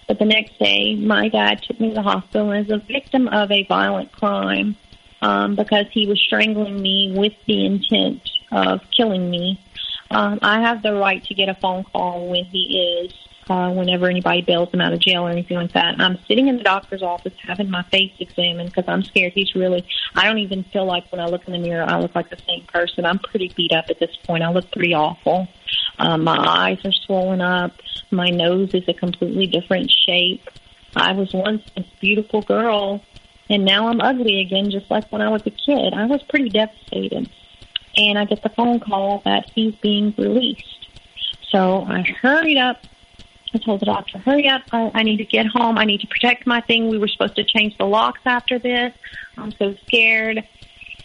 [0.06, 3.50] But the next day, my dad took me to the hospital as a victim of
[3.50, 4.76] a violent crime
[5.22, 9.60] um, because he was strangling me with the intent of killing me.
[10.10, 13.12] Um, I have the right to get a phone call when he is
[13.48, 16.00] uh, whenever anybody bails him out of jail or anything like that.
[16.00, 19.32] I'm sitting in the doctor's office having my face examined because I'm scared.
[19.32, 22.14] He's really, I don't even feel like when I look in the mirror, I look
[22.14, 23.04] like the same person.
[23.04, 24.42] I'm pretty beat up at this point.
[24.42, 25.48] I look pretty awful.
[25.98, 27.72] Um, my eyes are swollen up.
[28.10, 30.48] My nose is a completely different shape.
[30.96, 33.02] I was once this beautiful girl,
[33.50, 35.92] and now I'm ugly again, just like when I was a kid.
[35.92, 37.28] I was pretty devastated.
[37.96, 40.88] And I get the phone call that he's being released.
[41.50, 42.84] So I hurried up
[43.54, 44.62] I told the doctor, hurry up.
[44.72, 45.78] I, I need to get home.
[45.78, 46.88] I need to protect my thing.
[46.88, 48.92] We were supposed to change the locks after this.
[49.38, 50.42] I'm so scared.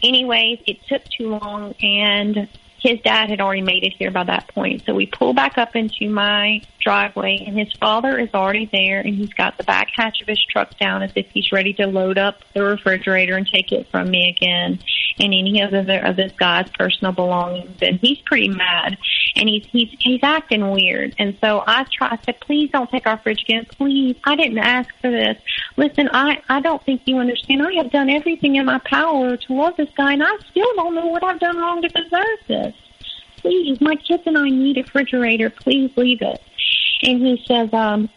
[0.02, 2.48] Anyways, it took too long and
[2.80, 4.84] his dad had already made it here by that point.
[4.86, 9.14] So we pull back up into my driveway and his father is already there and
[9.14, 12.18] he's got the back hatch of his truck down as if he's ready to load
[12.18, 14.80] up the refrigerator and take it from me again.
[15.20, 18.98] And any of the of this guy's personal belongings and he's pretty mad
[19.36, 21.14] and he's he's he's acting weird.
[21.20, 23.66] And so I try I said please don't take our fridge again.
[23.66, 25.38] Please I didn't ask for this.
[25.78, 27.62] Listen I I don't think you understand.
[27.62, 30.96] I have done everything in my power to love this guy and I still don't
[30.96, 32.74] know what I've done wrong to deserve this.
[33.38, 35.52] Please my kids and I need a refrigerator.
[35.52, 36.42] Please leave it
[37.02, 38.10] and he says um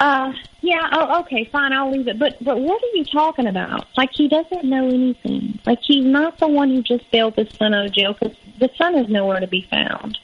[0.00, 2.18] uh, yeah, oh, okay, fine, I'll leave it.
[2.18, 3.86] But, but what are you talking about?
[3.96, 5.58] Like he doesn't know anything.
[5.64, 8.70] Like he's not the one who just bailed his son out of jail because the
[8.76, 10.18] son is nowhere to be found.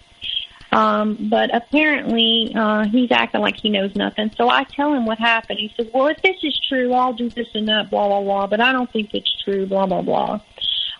[0.73, 4.31] Um, but apparently, uh, he's acting like he knows nothing.
[4.37, 5.59] So I tell him what happened.
[5.59, 8.47] He says, well, if this is true, I'll do this and that, blah, blah, blah.
[8.47, 10.41] But I don't think it's true, blah, blah, blah.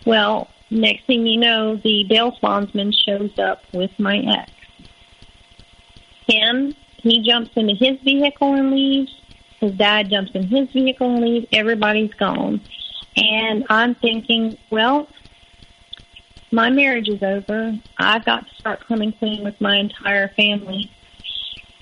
[0.05, 4.51] Well, next thing you know, the bail bondsman shows up with my ex.
[6.31, 9.11] Him he jumps into his vehicle and leaves.
[9.59, 11.47] His dad jumps in his vehicle and leaves.
[11.51, 12.61] Everybody's gone.
[13.17, 15.07] And I'm thinking, well,
[16.51, 17.77] my marriage is over.
[17.97, 20.91] I've got to start coming clean with my entire family.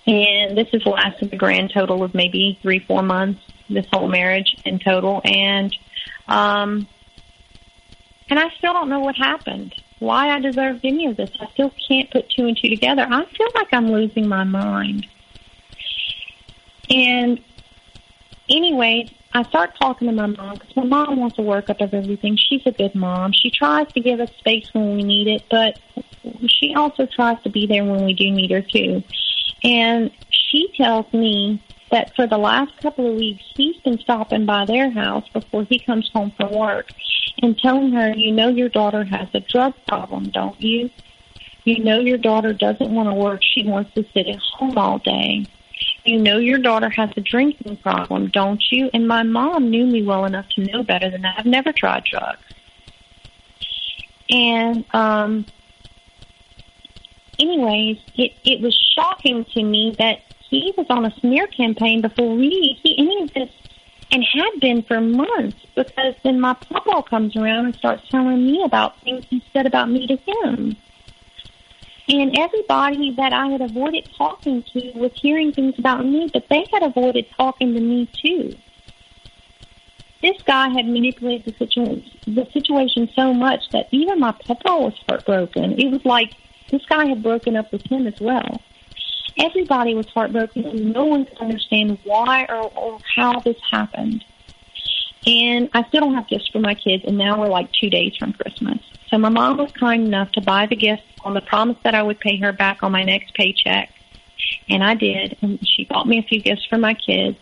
[0.08, 4.56] And this has lasted a grand total of maybe three, four months, this whole marriage
[4.66, 5.22] in total.
[5.24, 5.76] And,
[6.28, 6.88] um,
[8.30, 11.30] and I still don't know what happened why I deserved any of this.
[11.40, 13.06] I still can't put two and two together.
[13.10, 15.08] I feel like I'm losing my mind.
[16.90, 17.40] And
[18.50, 21.94] anyway, I start talking to my mom because my mom wants to work up of
[21.94, 22.38] everything.
[22.38, 23.32] She's a good mom.
[23.32, 25.78] She tries to give us space when we need it, but
[26.48, 29.04] she also tries to be there when we do need her too.
[29.64, 31.62] And she tells me
[31.92, 35.80] that for the last couple of weeks, he's been stopping by their house before he
[35.80, 36.88] comes home from work
[37.42, 40.90] and telling her, you know, your daughter has a drug problem, don't you?
[41.64, 43.42] You know, your daughter doesn't want to work.
[43.44, 45.46] She wants to sit at home all day.
[46.04, 48.90] You know, your daughter has a drinking problem, don't you?
[48.94, 51.36] And my mom knew me well enough to know better than that.
[51.38, 52.42] I've never tried drugs.
[54.30, 55.46] And, um,
[57.38, 62.36] anyways, it, it was shocking to me that he was on a smear campaign before
[62.36, 63.50] we, he, any of this
[64.12, 68.64] and had been for months because then my papa comes around and starts telling me
[68.64, 70.76] about things he said about me to him.
[72.08, 76.66] And everybody that I had avoided talking to was hearing things about me, but they
[76.74, 78.58] had avoided talking to me too.
[80.22, 84.94] This guy had manipulated the situation, the situation so much that even my papa was
[85.08, 85.80] heartbroken.
[85.80, 86.34] It was like
[86.72, 88.60] this guy had broken up with him as well.
[89.38, 94.24] Everybody was heartbroken, and no one could understand why or, or how this happened.
[95.28, 98.16] And I still don't have gifts for my kids, and now we're like two days
[98.18, 98.80] from Christmas.
[99.10, 102.04] So my mom was kind enough to buy the gifts on the promise that I
[102.04, 103.92] would pay her back on my next paycheck.
[104.70, 105.38] And I did.
[105.42, 107.38] And she bought me a few gifts for my kids.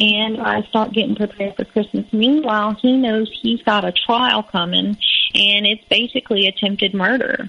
[0.00, 2.06] And I start getting prepared for Christmas.
[2.12, 4.98] Meanwhile, he knows he's got a trial coming,
[5.34, 7.48] and it's basically attempted murder.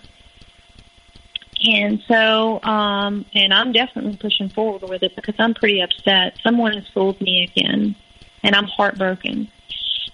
[1.65, 6.37] And so, um, and I'm definitely pushing forward with it because I'm pretty upset.
[6.43, 7.95] Someone has fooled me again,
[8.43, 9.49] and I'm heartbroken.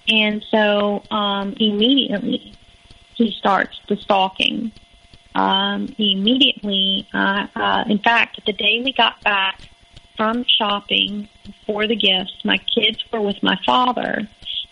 [0.08, 2.54] And so, um, immediately
[3.16, 4.72] he starts the stalking.
[5.36, 9.60] Um, immediately, uh, uh, in fact, the day we got back
[10.16, 11.28] from shopping
[11.66, 14.28] for the gifts, my kids were with my father,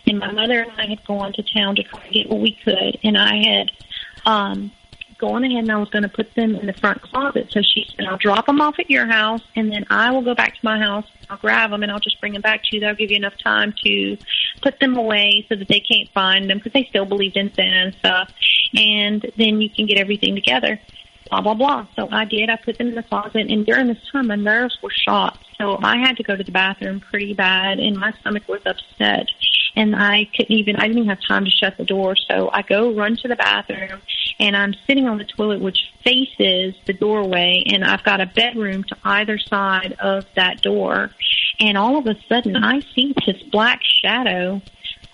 [0.06, 2.52] and my mother and I had gone to town to try to get what we
[2.52, 3.70] could, and I had
[4.24, 4.70] um,
[5.22, 7.46] going ahead and I was going to put them in the front closet.
[7.52, 10.34] So she said, I'll drop them off at your house and then I will go
[10.34, 11.06] back to my house.
[11.30, 12.80] I'll grab them and I'll just bring them back to you.
[12.80, 14.18] That'll give you enough time to
[14.62, 17.76] put them away so that they can't find them because they still believed in Santa
[17.76, 18.32] and stuff.
[18.76, 20.80] And then you can get everything together.
[21.30, 21.86] Blah, blah, blah.
[21.94, 22.50] So I did.
[22.50, 25.38] I put them in the closet and during this time my nerves were shot.
[25.56, 29.28] So I had to go to the bathroom pretty bad and my stomach was upset
[29.76, 32.16] and I couldn't even, I didn't even have time to shut the door.
[32.16, 34.02] So I go run to the bathroom
[34.42, 38.82] and I'm sitting on the toilet, which faces the doorway, and I've got a bedroom
[38.84, 41.12] to either side of that door.
[41.60, 44.60] And all of a sudden, I see this black shadow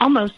[0.01, 0.33] almost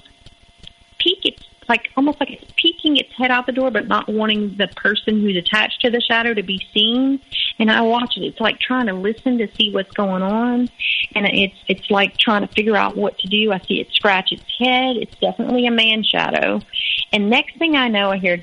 [0.98, 4.56] peek its like almost like it's peeking its head out the door, but not wanting
[4.56, 7.20] the person who's attached to the shadow to be seen.
[7.60, 8.22] And I watch it.
[8.22, 10.68] It's like trying to listen to see what's going on,
[11.14, 13.52] and it's it's like trying to figure out what to do.
[13.52, 14.96] I see it scratch its head.
[14.96, 16.60] It's definitely a man shadow.
[17.12, 18.42] And next thing I know, I hear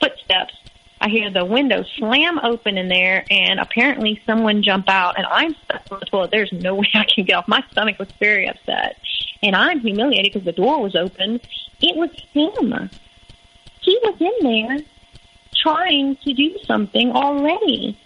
[0.00, 0.54] footsteps.
[1.00, 5.54] I hear the window slam open in there, and apparently someone jump out, and I'm
[5.64, 6.30] stuck on the toilet.
[6.30, 7.48] There's no way I can get off.
[7.48, 8.98] My stomach was very upset,
[9.42, 11.40] and I'm humiliated because the door was open.
[11.80, 12.90] It was him.
[13.80, 14.78] He was in there
[15.54, 17.98] trying to do something already.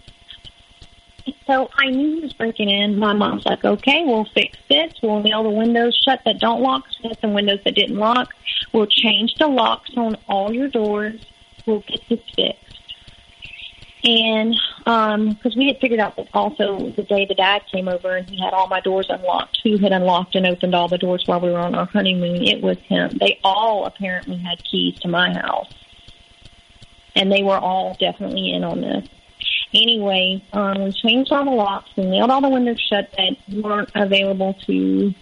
[1.45, 2.97] So I knew he was breaking in.
[2.97, 4.93] My mom's like, okay, we'll fix this.
[5.01, 6.85] We'll nail the windows shut that don't lock,
[7.21, 8.33] some windows that didn't lock.
[8.71, 11.21] We'll change the locks on all your doors.
[11.65, 12.68] We'll get this fixed.
[14.03, 18.15] And because um, we had figured out that also the day the dad came over
[18.15, 21.23] and he had all my doors unlocked, who had unlocked and opened all the doors
[21.25, 23.17] while we were on our honeymoon, it was him.
[23.19, 25.73] They all apparently had keys to my house.
[27.15, 29.07] And they were all definitely in on this.
[29.73, 33.91] Anyway, um, we changed all the locks and nailed all the windows shut that weren't
[33.95, 35.13] available to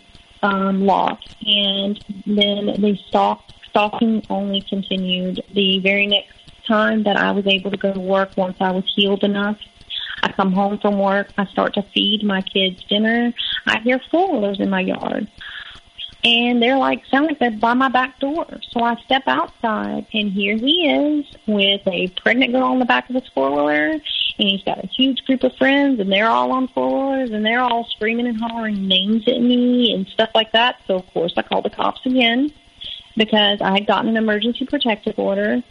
[0.44, 1.20] um, lock.
[1.46, 5.44] And then the stalk, stalking only continued.
[5.54, 6.37] The very next
[6.68, 9.58] time that I was able to go to work once I was healed enough.
[10.24, 11.30] I come home from work.
[11.38, 13.34] I start to feed my kids dinner.
[13.66, 15.28] I hear four wheelers in my yard.
[16.24, 18.46] And they're like, sound like they're by my back door.
[18.72, 23.08] So I step outside, and here he is with a pregnant girl on the back
[23.10, 23.92] of his four wheeler.
[23.92, 24.02] And
[24.36, 27.62] he's got a huge group of friends, and they're all on four wheelers, and they're
[27.62, 30.78] all screaming and hollering names at me and stuff like that.
[30.88, 32.52] So, of course, I called the cops again
[33.16, 35.64] because I had gotten an emergency protective order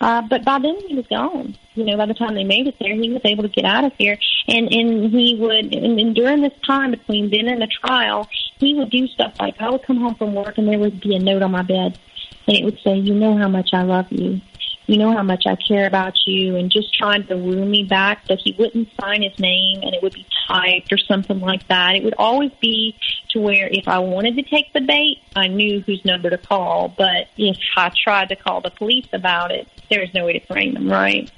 [0.00, 1.56] uh, but by then he was gone.
[1.74, 3.84] You know, by the time they made it there, he was able to get out
[3.84, 4.18] of here.
[4.48, 8.74] And and he would, and, and during this time between then and the trial, he
[8.74, 11.18] would do stuff like I would come home from work and there would be a
[11.18, 11.98] note on my bed,
[12.46, 14.40] and it would say, "You know how much I love you."
[14.86, 18.24] You know how much I care about you, and just trying to woo me back,
[18.28, 21.96] but he wouldn't sign his name and it would be typed or something like that.
[21.96, 22.96] It would always be
[23.30, 26.94] to where if I wanted to take the bait, I knew whose number to call,
[26.96, 30.46] but if I tried to call the police about it, there was no way to
[30.46, 31.30] frame them, right?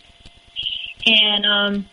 [1.06, 1.86] And, um,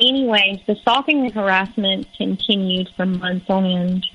[0.00, 4.06] anyways, the stalking and harassment continued for months on end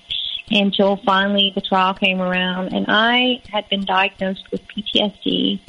[0.49, 5.59] until finally the trial came around and I had been diagnosed with PTSD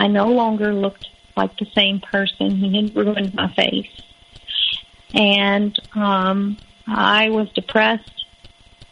[0.00, 1.06] I no longer looked
[1.36, 2.56] like the same person.
[2.56, 4.00] He had ruined my face.
[5.12, 6.56] And um,
[6.86, 8.24] I was depressed.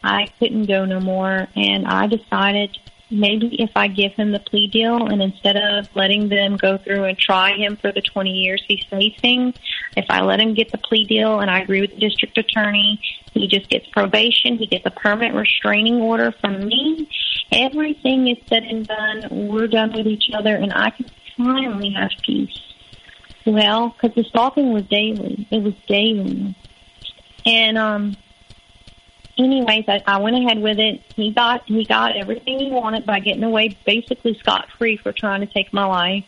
[0.04, 1.48] I couldn't go no more.
[1.56, 2.76] And I decided
[3.10, 7.04] maybe if I give him the plea deal and instead of letting them go through
[7.04, 9.54] and try him for the 20 years he's facing,
[9.96, 13.00] if I let him get the plea deal and I agree with the district attorney,
[13.32, 17.08] he just gets probation, he gets a permanent restraining order from me,
[17.52, 21.06] everything is said and done, we're done with each other, and I can
[21.36, 22.60] finally have peace.
[23.46, 25.46] Well, because the stalking was daily.
[25.50, 26.54] It was daily.
[27.46, 28.16] And, um,
[29.38, 31.02] anyways, I, I went ahead with it.
[31.14, 35.40] He got, he got everything he wanted by getting away basically scot free for trying
[35.40, 36.24] to take my life.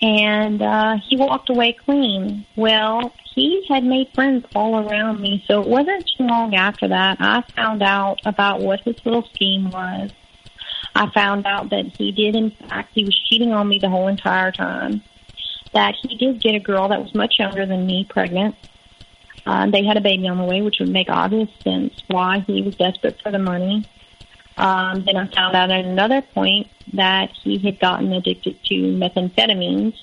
[0.00, 2.44] And, uh, he walked away clean.
[2.56, 5.44] Well, he had made friends all around me.
[5.46, 9.70] So it wasn't too long after that I found out about what his little scheme
[9.70, 10.10] was.
[10.94, 14.08] I found out that he did, in fact, he was cheating on me the whole
[14.08, 15.02] entire time.
[15.72, 18.56] That he did get a girl that was much younger than me pregnant.
[19.44, 22.62] Uh, they had a baby on the way, which would make obvious sense why he
[22.62, 23.88] was desperate for the money.
[24.56, 29.94] Um, then I found out at another point that he had gotten addicted to methamphetamines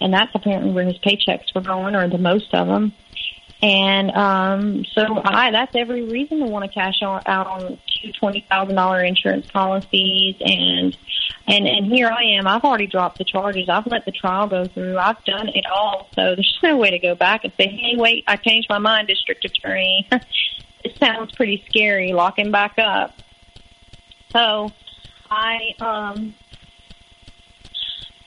[0.00, 2.92] and that's apparently where his paychecks were going, or the most of them.
[3.60, 8.46] And um, so I that's every reason to want to cash out on two twenty
[8.48, 10.96] thousand dollar insurance policies and
[11.48, 12.46] and and here I am.
[12.46, 13.68] I've already dropped the charges.
[13.68, 14.96] I've let the trial go through.
[14.98, 16.08] I've done it all.
[16.14, 19.08] So there's no way to go back and say, Hey, wait, I changed my mind,
[19.08, 20.08] district attorney.
[20.84, 23.14] it sounds pretty scary, locking back up.
[24.30, 24.70] So
[25.30, 26.34] I um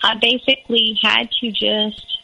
[0.03, 2.18] I basically had to just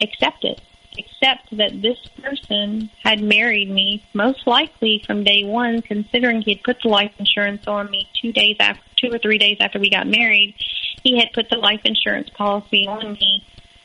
[0.00, 0.60] accept it.
[0.98, 6.62] Accept that this person had married me, most likely from day one, considering he had
[6.62, 9.88] put the life insurance on me two days after, two or three days after we
[9.88, 10.54] got married.
[11.02, 13.44] He had put the life insurance policy on me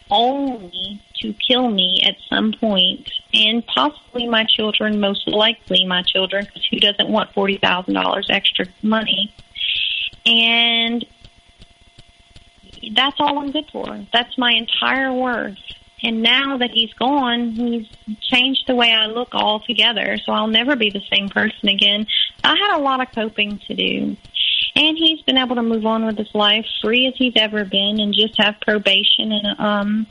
[0.09, 6.45] only to kill me at some point, and possibly my children, most likely my children,
[6.45, 9.34] because who doesn't want $40,000 extra money?
[10.25, 11.05] And
[12.95, 14.05] that's all I'm good for.
[14.13, 15.57] That's my entire worth.
[16.03, 17.87] And now that he's gone, he's
[18.21, 20.17] changed the way I look altogether.
[20.23, 22.05] So I'll never be the same person again.
[22.43, 24.15] I had a lot of coping to do.
[24.75, 27.99] And he's been able to move on with his life free as he's ever been
[27.99, 30.07] and just have probation and, um,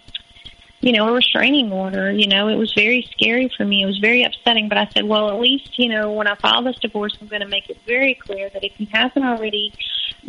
[0.80, 2.10] you know, a restraining order.
[2.10, 3.82] You know, it was very scary for me.
[3.82, 4.68] It was very upsetting.
[4.68, 7.42] But I said, well, at least, you know, when I file this divorce, I'm going
[7.42, 9.72] to make it very clear that if he hasn't already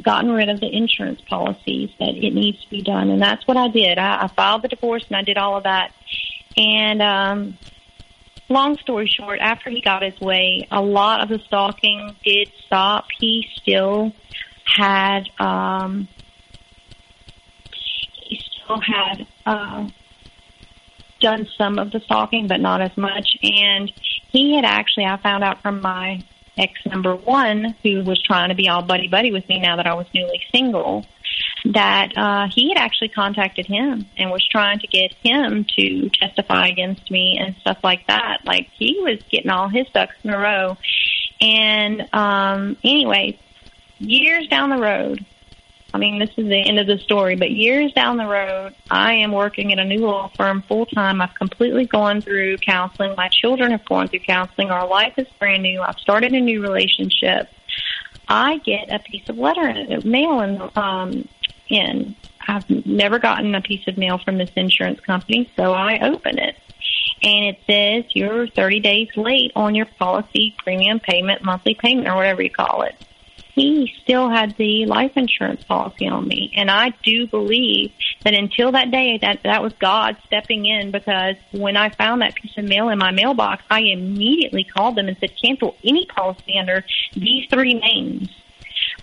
[0.02, 3.10] gotten rid of the insurance policies, that it needs to be done.
[3.10, 3.98] And that's what I did.
[3.98, 5.92] I, I filed the divorce and I did all of that.
[6.56, 7.58] And, um,
[8.50, 13.06] long story short, after he got his way, a lot of the stalking did stop.
[13.20, 14.14] He still
[14.66, 16.08] had, um,
[18.24, 19.90] he still had, uh,
[21.20, 23.38] done some of the stalking, but not as much.
[23.44, 23.92] And
[24.30, 26.24] he had actually, I found out from my
[26.58, 29.88] ex number one, who was trying to be all buddy buddy with me now that
[29.88, 31.06] I was newly single,
[31.66, 36.68] that uh, he had actually contacted him and was trying to get him to testify
[36.68, 38.40] against me and stuff like that.
[38.46, 40.78] Like he was getting all his ducks in a row.
[41.40, 43.40] And um, anyway,
[44.00, 45.26] years down the road,
[45.98, 49.14] I mean, this is the end of the story, but years down the road, I
[49.14, 51.22] am working at a new law firm full time.
[51.22, 53.16] I've completely gone through counseling.
[53.18, 54.70] My children have gone through counseling.
[54.70, 55.82] Our life is brand new.
[55.82, 57.50] I've started a new relationship.
[58.28, 59.74] I get a piece of letter
[60.06, 61.28] mail in, um,
[61.68, 62.16] in.
[62.48, 66.58] I've never gotten a piece of mail from this insurance company, so I open it.
[67.24, 72.18] And it says you're 30 days late on your policy premium payment, monthly payment, or
[72.18, 72.94] whatever you call it
[73.58, 76.54] he still had the life insurance policy on me.
[76.56, 77.92] And I do believe
[78.24, 82.36] that until that day, that that was God stepping in because when I found that
[82.36, 86.60] piece of mail in my mailbox, I immediately called them and said, cancel any policy
[86.60, 86.86] under
[87.16, 88.30] these three names.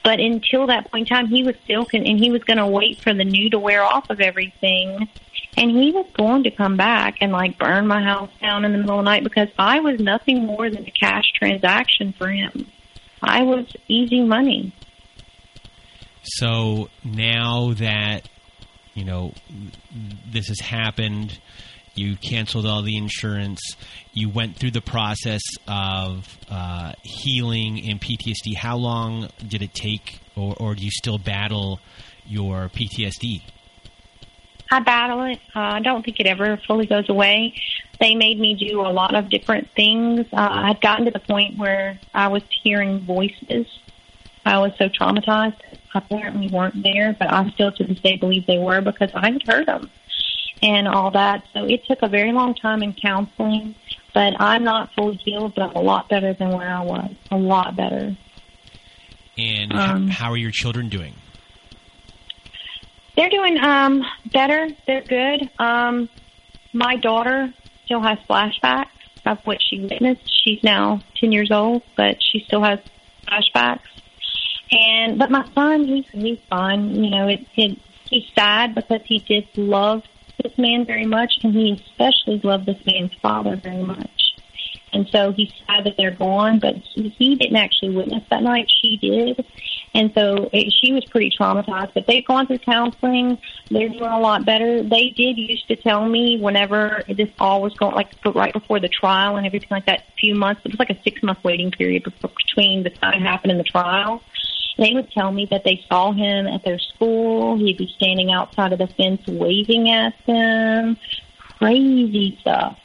[0.05, 2.67] But until that point in time, he was still, con- and he was going to
[2.67, 5.09] wait for the new to wear off of everything.
[5.57, 8.79] And he was going to come back and like burn my house down in the
[8.79, 12.67] middle of the night because I was nothing more than a cash transaction for him.
[13.25, 14.73] I was easy money.
[16.23, 18.29] So now that
[18.95, 19.35] you know
[20.31, 21.39] this has happened,
[21.95, 23.61] you canceled all the insurance.
[24.13, 28.57] You went through the process of uh, healing in PTSD.
[28.57, 31.81] How long did it take, or, or do you still battle
[32.27, 33.43] your PTSD?
[34.71, 35.39] I battle it.
[35.55, 37.55] Uh, I don't think it ever fully goes away.
[38.01, 40.27] They made me do a lot of different things.
[40.33, 43.67] Uh, I had gotten to the point where I was hearing voices.
[44.45, 45.61] I was so traumatized.
[45.95, 49.43] Apparently weren't there, but I still to this day believe they were because I had
[49.47, 49.91] heard them
[50.61, 51.45] and all that.
[51.53, 53.75] So it took a very long time in counseling,
[54.13, 57.15] but I'm not fully healed, but I'm a lot better than where I was.
[57.31, 58.17] A lot better.
[59.37, 61.15] And um, how are your children doing?
[63.17, 64.03] They're doing um,
[64.33, 64.71] better.
[64.87, 65.49] They're good.
[65.59, 66.09] Um,
[66.73, 67.53] my daughter
[67.85, 68.89] still has flashbacks
[69.27, 70.23] of what she witnessed.
[70.45, 72.79] She's now 10 years old, but she still has
[73.27, 73.81] flashbacks.
[74.71, 77.05] And but my son, he's he's fine.
[77.05, 77.79] You know, it, it
[78.09, 80.03] he's sad because he did love
[80.43, 84.35] this man very much, and he especially loved this man's father very much.
[84.93, 88.71] And so he's sad that they're gone, but he, he didn't actually witness that night.
[88.81, 89.45] She did.
[89.95, 93.39] And so it, she was pretty traumatized, but they've gone through counseling.
[93.71, 94.83] They're doing a lot better.
[94.83, 98.89] They did used to tell me whenever this all was going, like right before the
[98.89, 101.71] trial and everything like that, a few months, it was like a six month waiting
[101.71, 104.23] period between the time it happened and the trial.
[104.77, 107.57] They would tell me that they saw him at their school.
[107.57, 110.97] He'd be standing outside of the fence waving at them.
[111.59, 112.81] Crazy stuff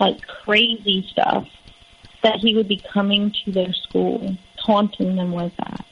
[0.00, 1.46] like crazy stuff
[2.22, 5.84] that he would be coming to their school, taunting them with that.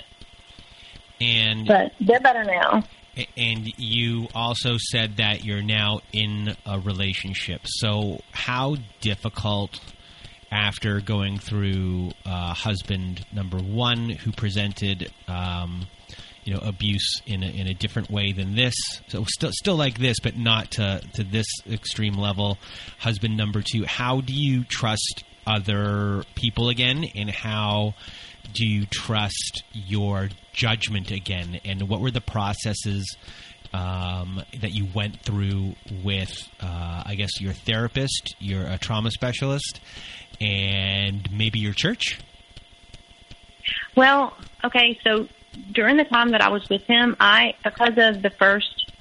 [1.21, 2.85] And but they're better now.
[3.37, 7.63] And you also said that you're now in a relationship.
[7.65, 9.81] So how difficult
[10.51, 15.87] after going through uh, husband number one who presented um,
[16.45, 18.75] you know abuse in a, in a different way than this.
[19.09, 22.59] So still still like this, but not to to this extreme level.
[22.99, 23.85] Husband number two.
[23.85, 27.95] How do you trust other people again, and how
[28.53, 31.61] do you trust your judgment again?
[31.65, 33.17] And what were the processes?
[33.71, 39.81] Um, that you went through with, uh, I guess, your therapist, your a trauma specialist,
[40.41, 42.19] and maybe your church?
[43.95, 44.35] Well,
[44.65, 45.29] okay, so
[45.73, 48.93] during the time that I was with him, I because of the first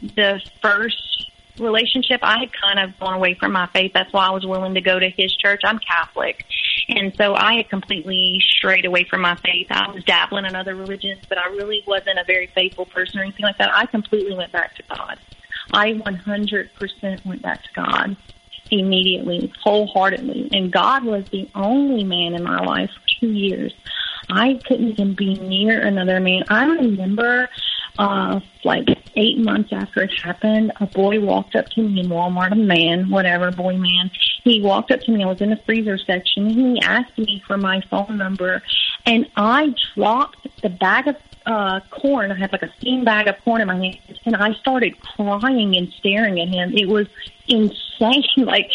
[0.00, 3.92] the first relationship, I had kind of gone away from my faith.
[3.94, 5.60] That's why I was willing to go to his church.
[5.64, 6.44] I'm Catholic,
[6.88, 9.68] And so I had completely strayed away from my faith.
[9.70, 13.22] I was dabbling in other religions, but I really wasn't a very faithful person or
[13.22, 13.74] anything like that.
[13.74, 15.18] I completely went back to God.
[15.72, 18.16] I 100% went back to God
[18.70, 20.48] immediately, wholeheartedly.
[20.52, 23.72] And God was the only man in my life for two years.
[24.30, 26.44] I couldn't even be near another man.
[26.48, 27.48] I remember
[27.98, 32.52] uh, like eight months after it happened, a boy walked up to me in Walmart,
[32.52, 34.10] a man, whatever, boy, man.
[34.42, 35.22] He walked up to me.
[35.22, 36.46] I was in the freezer section.
[36.46, 38.62] And he asked me for my phone number,
[39.06, 41.16] and I dropped the bag of
[41.46, 42.32] uh, corn.
[42.32, 45.76] I had like a steam bag of corn in my hand, and I started crying
[45.76, 46.72] and staring at him.
[46.74, 47.06] It was
[47.48, 48.24] insane.
[48.36, 48.70] Like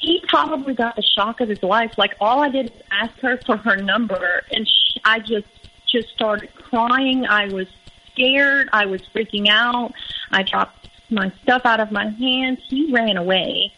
[0.00, 1.98] he probably got the shock of his life.
[1.98, 5.46] Like all I did was ask her for her number, and she, I just
[5.86, 7.26] just started crying.
[7.26, 7.66] I was
[8.14, 8.68] scared.
[8.72, 9.92] I was freaking out.
[10.30, 12.60] I dropped my stuff out of my hands.
[12.68, 13.72] He ran away.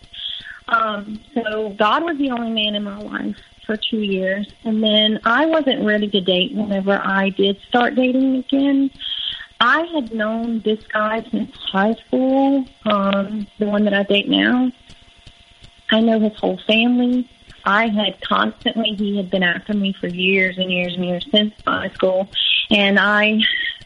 [0.68, 4.48] Um, so God was the only man in my life for two years.
[4.64, 8.90] And then I wasn't ready to date whenever I did start dating again.
[9.60, 14.70] I had known this guy since high school, um, the one that I date now.
[15.90, 17.28] I know his whole family.
[17.64, 21.54] I had constantly, he had been after me for years and years and years since
[21.66, 22.28] high school.
[22.70, 23.40] And I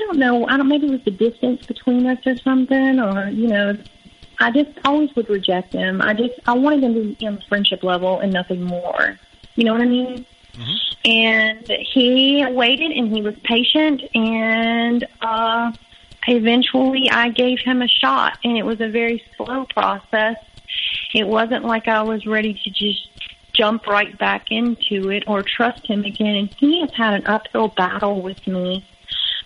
[0.00, 0.46] don't know.
[0.46, 0.68] I don't.
[0.68, 3.76] Maybe it was the distance between us or something, or you know,
[4.40, 6.00] I just always would reject him.
[6.00, 9.18] I just I wanted him to be on the friendship level and nothing more.
[9.54, 10.26] You know what I mean?
[10.54, 11.10] Mm-hmm.
[11.10, 15.72] And he waited and he was patient and uh
[16.26, 20.36] eventually I gave him a shot and it was a very slow process.
[21.14, 23.08] It wasn't like I was ready to just
[23.52, 27.68] jump right back into it or trust him again and he has had an uphill
[27.68, 28.84] battle with me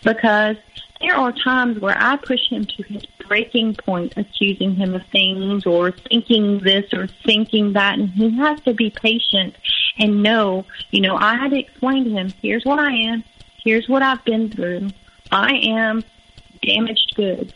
[0.04, 0.56] because
[1.00, 5.66] there are times where I push him to his breaking point, accusing him of things
[5.66, 9.56] or thinking this or thinking that, and he has to be patient
[9.98, 13.24] and know, you know, I had to explain to him, here's what I am,
[13.62, 14.90] here's what I've been through.
[15.30, 16.04] I am
[16.62, 17.52] damaged goods.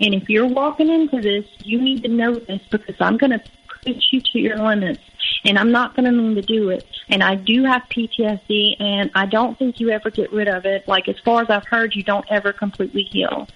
[0.00, 3.42] And if you're walking into this, you need to know this because I'm going to
[3.82, 5.00] push you to your limits
[5.44, 6.86] and I'm not going to mean to do it.
[7.08, 10.86] And I do have PTSD, and I don't think you ever get rid of it.
[10.86, 13.48] Like as far as I've heard, you don't ever completely heal.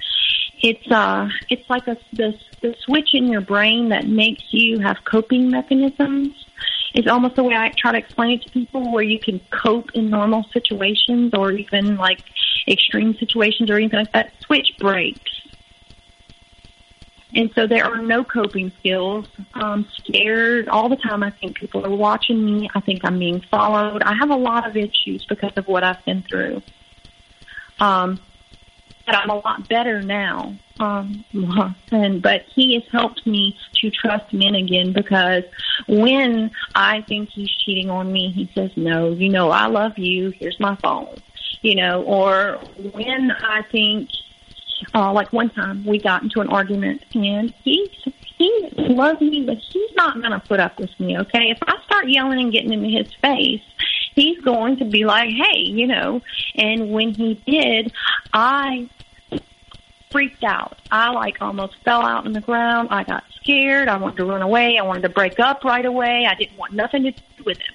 [0.62, 4.96] It's uh, it's like a the the switch in your brain that makes you have
[5.04, 6.34] coping mechanisms.
[6.94, 9.90] It's almost the way I try to explain it to people, where you can cope
[9.94, 12.20] in normal situations or even like
[12.66, 14.32] extreme situations or anything like that.
[14.40, 15.35] Switch breaks
[17.36, 19.26] and so there are no coping skills.
[19.52, 21.22] I'm scared all the time.
[21.22, 22.70] I think people are watching me.
[22.74, 24.02] I think I'm being followed.
[24.02, 26.62] I have a lot of issues because of what I've been through.
[27.78, 28.18] Um,
[29.04, 30.56] but I'm a lot better now.
[30.80, 31.26] Um,
[31.90, 35.44] and but he has helped me to trust men again because
[35.86, 40.30] when I think he's cheating on me, he says, "No, you know I love you.
[40.30, 41.16] Here's my phone."
[41.60, 42.60] You know, or
[42.92, 44.08] when I think
[44.94, 47.90] uh, like one time we got into an argument and he
[48.38, 51.18] he loves me, but he's not going to put up with me.
[51.18, 53.62] Okay, if I start yelling and getting into his face,
[54.14, 56.22] he's going to be like, "Hey, you know."
[56.54, 57.92] And when he did,
[58.32, 58.88] I
[60.10, 60.78] freaked out.
[60.90, 62.88] I like almost fell out on the ground.
[62.90, 63.88] I got scared.
[63.88, 64.78] I wanted to run away.
[64.78, 66.26] I wanted to break up right away.
[66.28, 67.74] I didn't want nothing to do with him.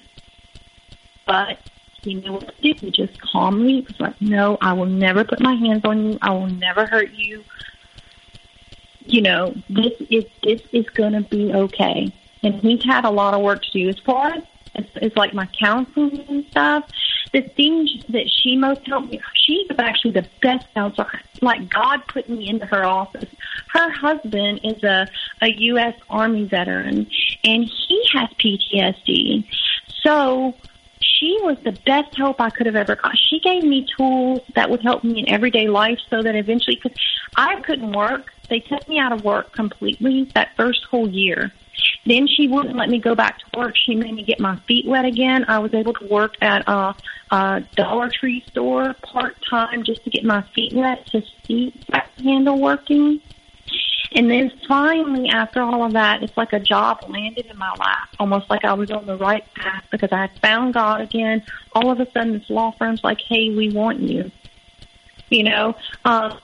[1.26, 1.58] But
[2.02, 2.74] he knew what to do.
[2.78, 6.18] He just calmly was like, "No, I will never put my hands on you.
[6.20, 7.44] I will never hurt you.
[9.06, 12.12] You know, this is this is to be okay."
[12.42, 14.42] And he's had a lot of work to do as far as
[14.74, 16.88] it's, it's like my counseling and stuff.
[17.32, 21.08] The things that she most helped me, she's actually the best counselor.
[21.40, 23.28] Like God put me into her office.
[23.72, 25.08] Her husband is a
[25.40, 25.94] a U.S.
[26.10, 27.06] Army veteran,
[27.44, 29.44] and he has PTSD.
[30.02, 30.54] So
[31.02, 33.16] she was the best help I could have ever got.
[33.16, 36.96] She gave me tools that would help me in everyday life so that eventually, because
[37.36, 41.52] I couldn't work, they took me out of work completely that first whole year.
[42.04, 43.76] Then she wouldn't let me go back to work.
[43.76, 45.44] She made me get my feet wet again.
[45.48, 46.94] I was able to work at a,
[47.30, 52.10] a Dollar Tree store part time just to get my feet wet to see that
[52.22, 53.20] handle working.
[54.14, 58.08] And then finally, after all of that, it's like a job landed in my lap,
[58.18, 61.42] almost like I was on the right path because I had found God again.
[61.72, 64.30] All of a sudden, this law firm's like, hey, we want you.
[65.30, 66.38] You know, um,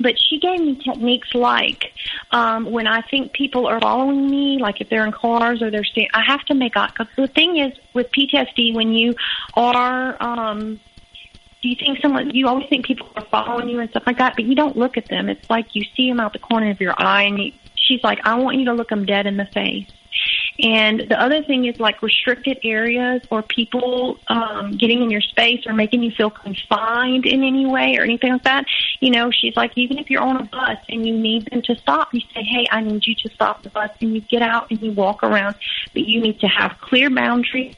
[0.00, 1.92] but she gave me techniques like
[2.32, 5.84] um, when I think people are following me, like if they're in cars or they're
[5.84, 6.88] staying, I have to make eye.
[6.88, 9.14] Because the thing is, with PTSD, when you
[9.54, 10.80] are um,
[11.62, 14.34] do you think someone you always think people are following you and stuff like that
[14.36, 16.80] but you don't look at them it's like you see them out the corner of
[16.80, 19.46] your eye and you, she's like i want you to look them dead in the
[19.46, 19.86] face
[20.62, 25.66] And the other thing is like restricted areas or people um, getting in your space
[25.66, 28.66] or making you feel confined in any way or anything like that.
[29.00, 31.74] You know, she's like, even if you're on a bus and you need them to
[31.76, 33.90] stop, you say, hey, I need you to stop the bus.
[34.00, 35.54] And you get out and you walk around.
[35.94, 37.76] But you need to have clear boundaries.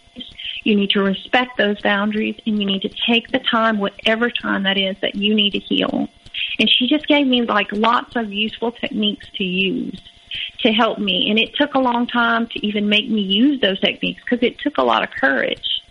[0.64, 4.62] You need to respect those boundaries and you need to take the time, whatever time
[4.64, 6.08] that is, that you need to heal.
[6.58, 10.00] And she just gave me like lots of useful techniques to use
[10.60, 11.28] to help me.
[11.30, 14.58] And it took a long time to even make me use those techniques because it
[14.58, 15.81] took a lot of courage.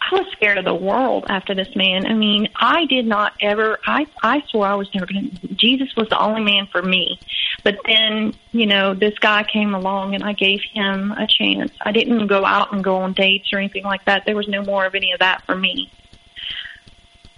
[0.00, 2.06] I was scared of the world after this man.
[2.06, 3.78] I mean, I did not ever.
[3.86, 5.48] I I swore I was never going to.
[5.54, 7.20] Jesus was the only man for me.
[7.62, 11.72] But then, you know, this guy came along and I gave him a chance.
[11.82, 14.24] I didn't go out and go on dates or anything like that.
[14.24, 15.90] There was no more of any of that for me.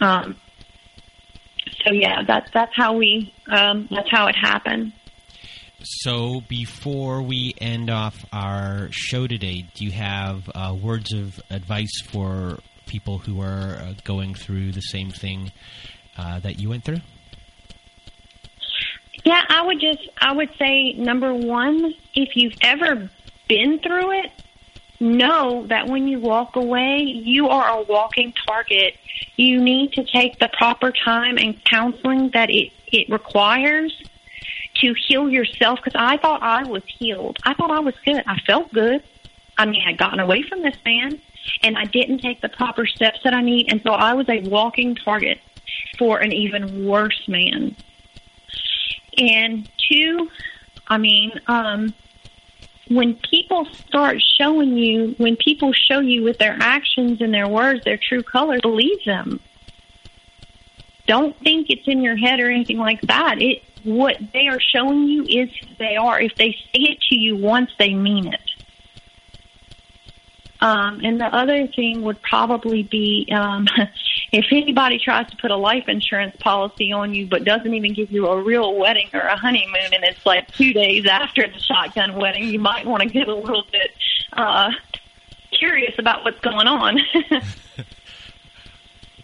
[0.01, 0.37] Um.
[1.85, 3.35] So yeah, that's that's how we.
[3.49, 4.93] Um, that's how it happened.
[5.85, 12.01] So, before we end off our show today, do you have uh, words of advice
[12.03, 15.51] for people who are uh, going through the same thing
[16.17, 17.01] uh, that you went through?
[19.25, 23.11] Yeah, I would just, I would say number one, if you've ever
[23.49, 24.31] been through it,
[25.01, 28.95] know that when you walk away, you are a walking target.
[29.37, 33.93] You need to take the proper time and counseling that it, it requires
[34.77, 37.39] to heal yourself because I thought I was healed.
[37.45, 38.23] I thought I was good.
[38.27, 39.03] I felt good.
[39.59, 41.21] I mean, I had gotten away from this man
[41.63, 43.71] and I didn't take the proper steps that I need.
[43.71, 45.41] And so I was a walking target
[45.99, 47.77] for an even worse man.
[49.19, 50.31] And two,
[50.89, 51.95] I mean, um,
[52.89, 57.85] when people start showing you, when people show you with their actions and their words
[57.85, 59.41] their true colors, believe them.
[61.07, 63.41] Don't think it's in your head or anything like that.
[63.43, 66.21] It what they are showing you is who they are.
[66.21, 68.41] If they say it to you once, they mean it.
[70.63, 73.67] Um, and the other thing would probably be um,
[74.33, 78.13] if anybody tries to put a life insurance policy on you but doesn't even give
[78.13, 82.15] you a real wedding or a honeymoon and it's like two days after the shotgun
[82.15, 83.91] wedding, you might want to get a little bit
[84.35, 84.71] uh,
[85.51, 86.99] curious about what's going on.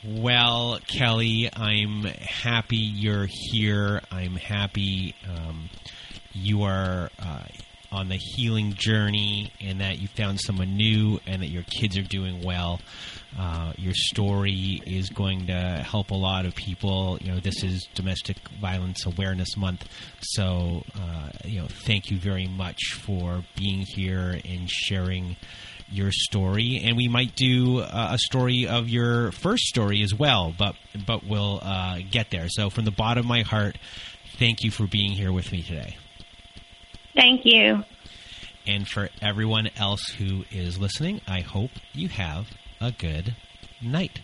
[0.05, 4.01] Well, Kelly, I'm happy you're here.
[4.13, 5.71] I'm happy um,
[6.33, 7.43] you are uh,
[7.91, 12.03] on the healing journey and that you found someone new and that your kids are
[12.03, 12.81] doing well.
[13.37, 17.19] Uh, your story is going to help a lot of people.
[17.21, 19.85] You know, this is Domestic Violence Awareness Month,
[20.21, 25.37] so uh, you know, thank you very much for being here and sharing
[25.91, 30.55] your story, and we might do uh, a story of your first story as well.
[30.57, 30.75] But
[31.07, 32.49] but we'll uh, get there.
[32.49, 33.79] So from the bottom of my heart,
[34.39, 35.97] thank you for being here with me today.
[37.15, 37.85] Thank you.
[38.67, 42.49] And for everyone else who is listening, I hope you have
[42.81, 43.35] a good
[43.83, 44.21] night.